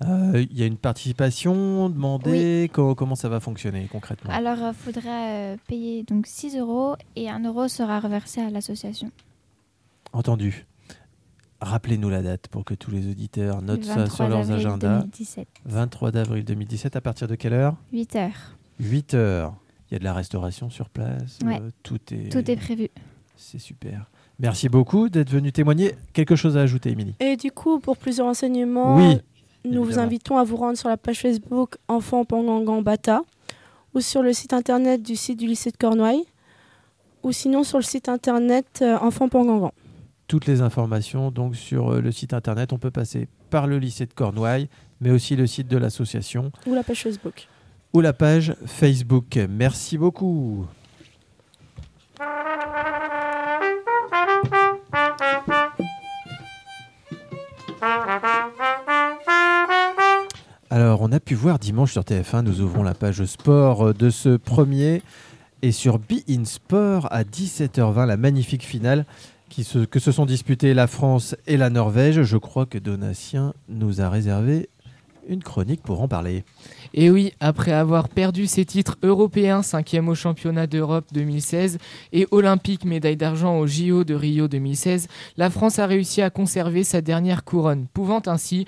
Euh, 0.06 0.46
Il 0.50 0.58
y 0.58 0.64
a 0.64 0.66
une 0.66 0.78
participation 0.78 1.90
demandée. 1.90 2.70
Co- 2.74 2.94
comment 2.96 3.16
ça 3.16 3.30
va 3.30 3.40
fonctionner 3.40 3.88
concrètement? 3.92 4.32
Alors, 4.32 4.58
il 4.60 4.74
faudra 4.74 5.28
euh, 5.30 5.58
payer 5.68 6.04
donc 6.04 6.28
6 6.28 6.56
euros 6.58 6.96
et 7.16 7.30
1 7.30 7.44
euro 7.46 7.68
sera 7.68 8.00
reversé 8.00 8.42
à 8.42 8.50
l'association. 8.50 9.12
Entendu. 10.14 10.66
Rappelez-nous 11.62 12.10
la 12.10 12.22
date 12.24 12.48
pour 12.48 12.66
que 12.66 12.74
tous 12.74 12.90
les 12.92 13.08
auditeurs 13.10 13.62
notent 13.62 13.84
ça 13.84 13.96
23 13.96 14.16
sur 14.16 14.28
leurs 14.28 14.52
agendas. 14.52 15.00
2017. 15.02 15.48
23 15.66 16.12
d'avril 16.12 16.44
2017. 16.44 16.96
À 16.96 17.02
partir 17.02 17.28
de 17.28 17.36
quelle 17.36 17.54
heure? 17.54 17.76
8 17.94 18.16
heures. 18.16 18.58
8 18.80 19.14
heures. 19.14 19.54
Il 19.90 19.94
y 19.94 19.98
a 19.98 20.00
de 20.00 20.04
la 20.04 20.14
restauration 20.14 20.70
sur 20.70 20.90
place. 20.90 21.38
Ouais. 21.46 21.60
euh, 21.62 21.70
tout 21.84 22.00
est. 22.12 22.32
Tout 22.32 22.50
est 22.50 22.56
prévu. 22.56 22.90
C'est 23.36 23.60
super. 23.60 24.10
Merci 24.40 24.70
beaucoup 24.70 25.10
d'être 25.10 25.30
venu 25.30 25.52
témoigner. 25.52 25.94
Quelque 26.14 26.36
chose 26.36 26.58
à 26.58 26.62
ajouter, 26.62 26.90
Émilie? 26.92 27.14
Et 27.20 27.36
du 27.38 27.52
coup, 27.52 27.80
pour 27.80 27.96
plus 27.98 28.18
de 28.18 28.24
renseignements, 28.24 28.96
Oui, 28.96 29.20
nous 29.64 29.84
vous 29.84 30.00
invitons 30.00 30.38
à 30.38 30.44
vous 30.44 30.56
rendre 30.58 30.78
sur 30.78 30.90
la 30.90 30.98
page 30.98 31.20
Facebook 31.20 31.76
Enfants 31.88 32.26
Pangangan 32.26 32.82
Bata 32.82 33.22
ou 33.94 34.00
sur 34.00 34.24
le 34.24 34.34
site 34.34 34.54
internet 34.54 35.04
du 35.04 35.16
site 35.16 35.38
du 35.38 35.46
lycée 35.46 35.70
de 35.70 35.78
Cornouailles 35.78 36.24
ou 37.24 37.32
sinon 37.32 37.64
sur 37.64 37.78
le 37.78 37.84
site 37.84 38.10
internet 38.10 38.80
euh, 38.82 38.98
Enfants 39.00 39.30
Pangangan. 39.30 39.74
Toutes 40.32 40.46
les 40.46 40.62
informations 40.62 41.30
donc 41.30 41.58
sur 41.58 41.92
euh, 41.92 42.00
le 42.00 42.10
site 42.10 42.34
internet. 42.34 42.72
On 42.72 42.78
peut 42.78 42.90
passer 42.90 43.28
par 43.50 43.68
le 43.68 43.78
lycée 43.80 44.06
de 44.06 44.14
Cornouailles, 44.14 44.70
mais 45.02 45.10
aussi 45.10 45.36
le 45.36 45.46
site 45.46 45.68
de 45.68 45.76
l'association 45.76 46.54
ou 46.66 46.74
la 46.74 46.84
page 46.84 47.04
Facebook. 47.04 47.50
ou 47.92 48.00
la 48.00 48.14
page 48.14 48.56
Facebook. 48.66 49.38
Merci 49.50 49.98
beaucoup. 49.98 50.66
Alors, 60.70 61.02
on 61.02 61.12
a 61.12 61.20
pu 61.20 61.36
voir 61.36 61.60
dimanche 61.60 61.92
sur 61.92 62.04
TF1, 62.04 62.44
nous 62.44 62.62
ouvrons 62.62 62.84
la 62.84 62.94
page 62.94 63.26
sport 63.26 63.88
euh, 63.90 63.94
de 63.94 64.10
ce 64.10 64.38
premier. 64.38 65.02
Et 65.62 65.74
sur 65.74 66.00
Be 66.00 66.24
In 66.30 66.46
Sport, 66.46 67.10
à 67.12 67.24
17h20, 67.24 68.08
la 68.08 68.16
magnifique 68.16 68.64
finale 68.64 69.06
que 69.90 70.00
se 70.00 70.12
sont 70.12 70.26
disputées 70.26 70.74
la 70.74 70.88
France 70.88 71.36
et 71.48 71.58
la 71.58 71.70
Norvège. 71.70 72.24
Je 72.24 72.38
crois 72.38 72.66
que 72.66 72.78
Donatien 72.78 73.54
nous 73.70 74.02
a 74.02 74.10
réservé 74.10 74.70
une 75.28 75.44
chronique 75.44 75.82
pour 75.82 76.02
en 76.02 76.08
parler. 76.08 76.44
Et 76.94 77.10
oui, 77.10 77.34
après 77.40 77.72
avoir 77.72 78.10
perdu 78.10 78.48
ses 78.48 78.66
titres 78.66 78.98
européens, 79.04 79.62
5e 79.62 80.08
au 80.08 80.16
championnat 80.16 80.68
d'Europe 80.68 81.06
2016 81.14 81.78
et 82.12 82.28
olympique 82.32 82.86
médaille 82.86 83.18
d'argent 83.18 83.58
au 83.58 83.68
JO 83.68 84.04
de 84.04 84.14
Rio 84.14 84.48
2016, 84.48 85.08
la 85.38 85.50
France 85.50 85.80
a 85.80 85.86
réussi 85.86 86.22
à 86.22 86.30
conserver 86.30 86.84
sa 86.84 87.02
dernière 87.02 87.44
couronne, 87.44 87.88
pouvant 87.94 88.22
ainsi 88.26 88.66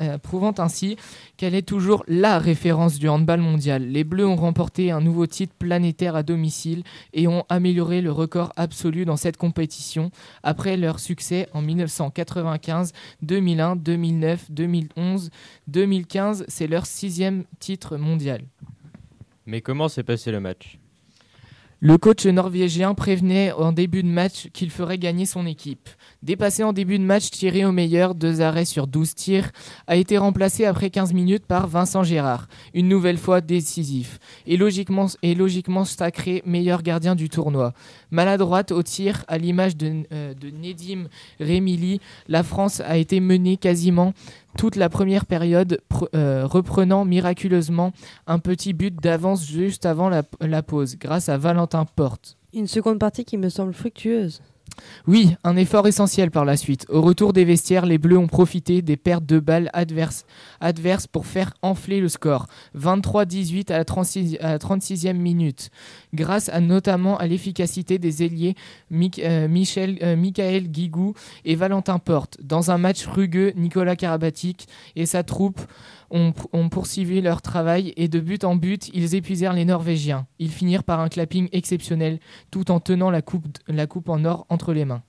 euh, 0.00 0.18
prouvant 0.18 0.54
ainsi 0.58 0.96
qu'elle 1.36 1.54
est 1.54 1.66
toujours 1.66 2.04
la 2.06 2.38
référence 2.38 2.98
du 2.98 3.08
handball 3.08 3.40
mondial. 3.40 3.82
Les 3.88 4.04
Bleus 4.04 4.26
ont 4.26 4.36
remporté 4.36 4.90
un 4.90 5.00
nouveau 5.00 5.26
titre 5.26 5.54
planétaire 5.58 6.16
à 6.16 6.22
domicile 6.22 6.82
et 7.12 7.26
ont 7.26 7.44
amélioré 7.48 8.00
le 8.00 8.12
record 8.12 8.52
absolu 8.56 9.04
dans 9.04 9.16
cette 9.16 9.36
compétition 9.36 10.10
après 10.42 10.76
leur 10.76 11.00
succès 11.00 11.48
en 11.54 11.62
1995, 11.62 12.92
2001, 13.22 13.76
2009, 13.76 14.50
2011, 14.50 15.30
2015. 15.66 16.44
C'est 16.48 16.66
leur 16.66 16.86
sixième 16.86 17.44
titre 17.58 17.96
mondial. 17.96 18.42
Mais 19.46 19.60
comment 19.60 19.88
s'est 19.88 20.04
passé 20.04 20.30
le 20.30 20.40
match? 20.40 20.78
Le 21.80 21.96
coach 21.96 22.26
norvégien 22.26 22.92
prévenait 22.94 23.52
en 23.52 23.70
début 23.70 24.02
de 24.02 24.08
match 24.08 24.48
qu'il 24.52 24.68
ferait 24.68 24.98
gagner 24.98 25.26
son 25.26 25.46
équipe. 25.46 25.88
Dépassé 26.24 26.64
en 26.64 26.72
début 26.72 26.98
de 26.98 27.04
match, 27.04 27.30
tiré 27.30 27.64
au 27.64 27.70
meilleur, 27.70 28.16
deux 28.16 28.40
arrêts 28.40 28.64
sur 28.64 28.88
12 28.88 29.14
tirs, 29.14 29.52
a 29.86 29.94
été 29.94 30.18
remplacé 30.18 30.64
après 30.64 30.90
15 30.90 31.12
minutes 31.12 31.46
par 31.46 31.68
Vincent 31.68 32.02
Gérard, 32.02 32.48
une 32.74 32.88
nouvelle 32.88 33.16
fois 33.16 33.40
décisif, 33.40 34.18
et 34.44 34.56
logiquement, 34.56 35.84
sacré 35.84 36.42
meilleur 36.44 36.82
gardien 36.82 37.14
du 37.14 37.28
tournoi. 37.28 37.74
Maladroite 38.10 38.72
au 38.72 38.82
tir, 38.82 39.24
à 39.28 39.38
l'image 39.38 39.76
de, 39.76 40.02
euh, 40.12 40.34
Nedim 40.60 41.04
Remili, 41.38 42.00
la 42.26 42.42
France 42.42 42.80
a 42.80 42.96
été 42.96 43.20
menée 43.20 43.56
quasiment 43.56 44.14
toute 44.58 44.76
la 44.76 44.90
première 44.90 45.24
période, 45.24 45.80
euh, 46.14 46.44
reprenant 46.44 47.04
miraculeusement 47.04 47.92
un 48.26 48.40
petit 48.40 48.72
but 48.74 48.94
d'avance 48.94 49.46
juste 49.46 49.86
avant 49.86 50.10
la 50.10 50.62
pause, 50.62 50.96
grâce 50.98 51.28
à 51.28 51.38
Valentin 51.38 51.86
Porte. 51.86 52.36
Une 52.52 52.66
seconde 52.66 52.98
partie 52.98 53.24
qui 53.24 53.38
me 53.38 53.48
semble 53.50 53.72
fructueuse. 53.72 54.42
Oui, 55.06 55.34
un 55.44 55.56
effort 55.56 55.86
essentiel 55.86 56.30
par 56.30 56.44
la 56.44 56.56
suite. 56.56 56.86
Au 56.88 57.00
retour 57.00 57.32
des 57.32 57.44
vestiaires, 57.44 57.86
les 57.86 57.98
Bleus 57.98 58.18
ont 58.18 58.26
profité 58.26 58.82
des 58.82 58.96
pertes 58.96 59.26
de 59.26 59.38
balles 59.38 59.70
adverses, 59.72 60.26
pour 61.10 61.26
faire 61.26 61.54
enfler 61.62 62.00
le 62.00 62.08
score. 62.08 62.46
23-18 62.76 63.72
à 63.72 63.78
la 63.78 63.84
36, 63.84 64.36
à 64.40 64.52
la 64.52 64.58
36e 64.58 65.14
minute. 65.14 65.70
Grâce 66.14 66.50
notamment 66.60 67.16
à 67.16 67.26
l'efficacité 67.26 67.98
des 67.98 68.22
ailiers 68.22 68.54
euh, 68.92 69.48
euh, 69.48 70.16
Michael 70.16 70.68
Guigou 70.68 71.14
et 71.44 71.54
Valentin 71.54 71.98
Porte. 71.98 72.38
Dans 72.42 72.70
un 72.70 72.78
match 72.78 73.06
rugueux, 73.06 73.52
Nicolas 73.56 73.96
Karabatic 73.96 74.68
et 74.96 75.06
sa 75.06 75.22
troupe 75.22 75.60
ont, 76.10 76.68
poursuivi 76.70 77.20
leur 77.20 77.42
travail 77.42 77.92
et 77.96 78.08
de 78.08 78.20
but 78.20 78.44
en 78.44 78.56
but, 78.56 78.90
ils 78.94 79.14
épuisèrent 79.14 79.52
les 79.52 79.64
Norvégiens. 79.64 80.26
Ils 80.38 80.50
finirent 80.50 80.84
par 80.84 81.00
un 81.00 81.08
clapping 81.08 81.48
exceptionnel 81.52 82.18
tout 82.50 82.70
en 82.70 82.80
tenant 82.80 83.10
la 83.10 83.22
coupe, 83.22 83.46
la 83.66 83.86
coupe 83.86 84.08
en 84.08 84.24
or 84.24 84.46
entre 84.58 84.72
les 84.72 84.84
mains. 84.84 85.02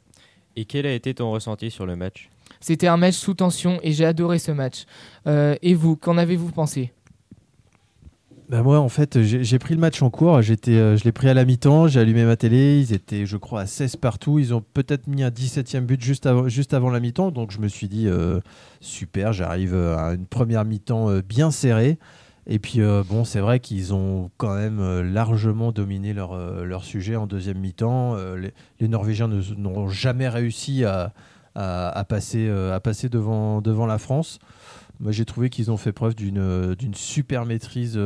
Et 0.55 0.65
quel 0.65 0.85
a 0.85 0.93
été 0.93 1.15
ton 1.15 1.31
ressenti 1.31 1.71
sur 1.71 1.87
le 1.87 1.95
match? 1.95 2.29
C'était 2.59 2.85
un 2.85 2.97
match 2.97 3.15
sous 3.15 3.33
tension 3.33 3.79
et 3.81 3.93
j'ai 3.93 4.05
adoré 4.05 4.37
ce 4.37 4.51
match. 4.51 4.85
Euh, 5.25 5.55
et 5.63 5.73
vous, 5.73 5.95
qu'en 5.95 6.19
avez-vous 6.19 6.51
pensé? 6.51 6.93
Bah 8.47 8.61
moi, 8.61 8.79
en 8.79 8.89
fait, 8.89 9.23
j'ai 9.23 9.59
pris 9.59 9.73
le 9.73 9.79
match 9.79 10.03
en 10.03 10.11
cours. 10.11 10.43
J'étais, 10.43 10.73
euh, 10.73 10.97
je 10.97 11.03
l'ai 11.03 11.11
pris 11.11 11.29
à 11.29 11.33
la 11.33 11.45
mi-temps. 11.45 11.87
J'ai 11.87 11.99
allumé 11.99 12.25
ma 12.25 12.35
télé. 12.35 12.79
Ils 12.79 12.93
étaient, 12.93 13.25
je 13.25 13.37
crois, 13.37 13.61
à 13.61 13.65
16 13.65 13.95
partout. 13.95 14.37
Ils 14.37 14.53
ont 14.53 14.63
peut-être 14.73 15.07
mis 15.07 15.23
un 15.23 15.29
17e 15.29 15.81
but 15.81 16.01
juste 16.01 16.27
avant, 16.27 16.47
juste 16.47 16.75
avant 16.75 16.91
la 16.91 16.99
mi-temps. 16.99 17.31
Donc, 17.31 17.51
je 17.51 17.59
me 17.59 17.67
suis 17.67 17.87
dit, 17.87 18.07
euh, 18.07 18.39
super, 18.81 19.33
j'arrive 19.33 19.73
à 19.75 20.13
une 20.13 20.27
première 20.27 20.65
mi-temps 20.65 21.09
euh, 21.09 21.21
bien 21.21 21.49
serrée. 21.49 21.97
Et 22.51 22.57
puis, 22.57 22.81
euh, 22.81 23.03
bon, 23.07 23.25
c'est 23.25 23.41
vrai 23.41 23.59
qu'ils 23.59 23.93
ont 23.93 24.31
quand 24.37 24.55
même 24.55 24.79
euh, 24.79 25.03
largement 25.03 25.71
dominé 25.71 26.13
leur, 26.13 26.33
euh, 26.33 26.63
leur 26.65 26.83
sujet 26.83 27.15
en 27.15 27.27
deuxième 27.27 27.59
mi-temps. 27.59 28.15
Les, 28.35 28.53
les 28.79 28.87
Norvégiens 28.87 29.27
n'ont 29.27 29.87
jamais 29.87 30.27
réussi 30.27 30.83
à, 30.83 31.13
à, 31.53 31.89
à 31.89 32.03
passer, 32.05 32.49
à 32.49 32.79
passer 32.79 33.07
devant, 33.07 33.61
devant 33.61 33.85
la 33.85 33.99
France. 33.99 34.39
Moi, 34.99 35.11
j'ai 35.11 35.25
trouvé 35.25 35.49
qu'ils 35.51 35.69
ont 35.71 35.77
fait 35.77 35.93
preuve 35.93 36.15
d'une 36.15 36.73
d'une 36.75 36.93
super 36.95 37.45
maîtrise 37.45 37.97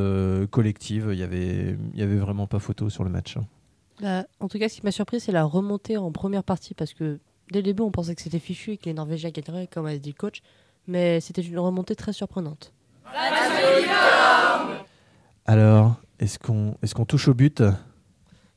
collective. 0.51 1.09
Il 1.13 1.17
y 1.17 1.23
avait, 1.23 1.75
il 1.93 1.99
y 1.99 2.03
avait 2.03 2.17
vraiment 2.17 2.45
pas 2.45 2.59
photo 2.59 2.89
sur 2.89 3.03
le 3.03 3.09
match. 3.09 3.37
hein. 3.37 3.45
Bah, 4.01 4.25
en 4.41 4.47
tout 4.49 4.59
cas, 4.59 4.67
ce 4.69 4.75
qui 4.75 4.83
m'a 4.83 4.91
surpris, 4.91 5.19
c'est 5.19 5.31
la 5.31 5.43
remontée 5.43 5.97
en 5.97 6.11
première 6.11 6.43
partie 6.43 6.73
parce 6.73 6.93
que 6.93 7.19
dès 7.51 7.59
le 7.59 7.63
début, 7.63 7.81
on 7.81 7.91
pensait 7.91 8.13
que 8.13 8.21
c'était 8.21 8.39
fichu 8.39 8.73
et 8.73 8.77
que 8.77 8.85
les 8.85 8.93
Norvégiens 8.93 9.29
gagneraient, 9.31 9.67
comme 9.67 9.85
a 9.85 9.97
dit 9.97 10.09
le 10.09 10.15
coach. 10.15 10.41
Mais 10.87 11.19
c'était 11.21 11.41
une 11.41 11.57
remontée 11.59 11.95
très 11.95 12.11
surprenante. 12.13 12.73
Alors, 15.45 15.95
est-ce 16.19 16.39
qu'on 16.39 16.75
est 16.81 16.93
qu'on 16.93 17.05
touche 17.05 17.27
au 17.27 17.33
but? 17.33 17.61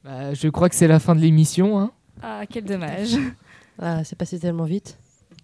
Bah, 0.05 0.35
Je 0.35 0.49
crois 0.49 0.68
que 0.68 0.75
c'est 0.75 0.88
la 0.88 0.99
fin 1.01 1.14
de 1.14 1.20
l'émission. 1.20 1.79
hein. 1.81 1.90
Ah, 2.22 2.42
quel 2.49 2.64
dommage. 2.64 3.16
Ah, 3.79 4.05
c'est 4.05 4.16
passé 4.16 4.38
tellement 4.38 4.64
vite. 4.64 4.99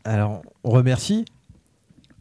Alors, 0.04 0.40
on 0.64 0.70
remercie 0.70 1.26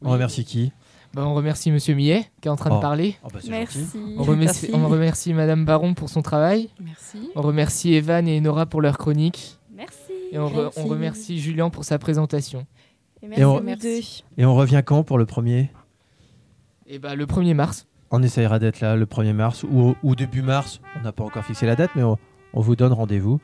On 0.01 0.09
remercie 0.09 0.43
qui? 0.43 0.73
Bah, 1.13 1.25
on 1.25 1.33
remercie 1.33 1.71
Monsieur 1.71 1.95
Millet 1.95 2.25
qui 2.41 2.49
est 2.49 2.51
en 2.51 2.57
train 2.57 2.69
Oh. 2.69 2.75
de 2.75 2.81
parler. 2.81 3.15
Oh, 3.23 3.29
bah, 3.33 3.39
Merci. 3.49 3.85
On 4.17 4.23
remercie, 4.23 4.67
Merci. 4.71 4.71
on 4.73 4.87
remercie 4.89 5.33
Madame 5.33 5.63
Baron 5.63 5.93
pour 5.93 6.09
son 6.09 6.21
travail. 6.21 6.67
Merci. 6.81 7.29
On 7.33 7.41
remercie 7.41 7.93
Evan 7.93 8.27
et 8.27 8.41
Nora 8.41 8.65
pour 8.65 8.81
leur 8.81 8.97
chronique. 8.97 9.57
Merci. 9.73 10.11
Et 10.33 10.37
on, 10.37 10.47
re- 10.49 10.63
Merci. 10.63 10.79
on 10.81 10.85
remercie 10.87 11.39
Julien 11.39 11.69
pour 11.69 11.85
sa 11.85 11.97
présentation. 11.97 12.65
Et 13.21 13.45
on- 13.45 13.55
à 13.55 13.61
vous 13.61 13.75
deux. 13.77 13.99
Et 14.37 14.43
on 14.45 14.55
revient 14.55 14.81
quand 14.85 15.03
pour 15.03 15.17
le 15.17 15.25
premier? 15.25 15.71
Et 16.87 16.99
bah, 16.99 17.15
le 17.15 17.25
1er 17.25 17.53
mars. 17.53 17.87
On 18.11 18.21
essayera 18.23 18.59
d'être 18.59 18.81
là 18.81 18.95
le 18.95 19.05
1er 19.05 19.33
mars 19.33 19.63
ou, 19.63 19.95
ou 20.03 20.15
début 20.15 20.41
mars. 20.41 20.81
On 20.99 21.03
n'a 21.03 21.11
pas 21.11 21.23
encore 21.23 21.43
fixé 21.45 21.65
la 21.65 21.75
date, 21.75 21.91
mais 21.95 22.03
on, 22.03 22.17
on 22.53 22.61
vous 22.61 22.75
donne 22.75 22.91
rendez-vous. 22.93 23.39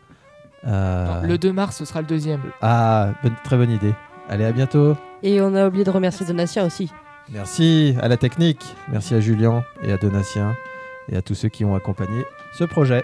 Euh, 0.66 1.22
le 1.22 1.38
2 1.38 1.54
mars, 1.54 1.78
ce 1.78 1.86
sera 1.86 2.02
le 2.02 2.08
deuxième. 2.08 2.42
Ah, 2.62 3.12
bonne- 3.24 3.36
très 3.44 3.56
bonne 3.58 3.70
idée. 3.72 3.94
Allez, 4.30 4.44
à 4.46 4.52
bientôt. 4.52 4.98
Et 5.24 5.40
on 5.42 5.56
a 5.56 5.68
oublié 5.68 5.84
de 5.86 5.90
remercier 5.90 6.26
Donatien 6.26 6.66
aussi. 6.66 6.92
Merci 7.30 7.96
à 8.02 8.08
la 8.08 8.18
technique. 8.18 8.64
Merci 8.92 9.14
à 9.16 9.20
Julien 9.20 9.64
et 9.84 9.92
à 9.92 9.98
Donatien 9.98 10.56
et 11.10 11.16
à 11.18 11.22
tous 11.22 11.36
ceux 11.36 11.50
qui 11.50 11.64
ont 11.66 11.76
accompagné 11.76 12.26
ce 12.58 12.64
projet. 12.66 13.04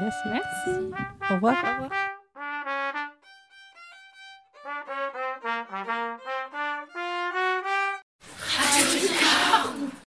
Merci. 0.00 0.18
Merci. 0.26 0.80
Au 1.30 1.34
revoir. 1.34 1.54
Au 1.54 1.82
revoir. 1.82 2.11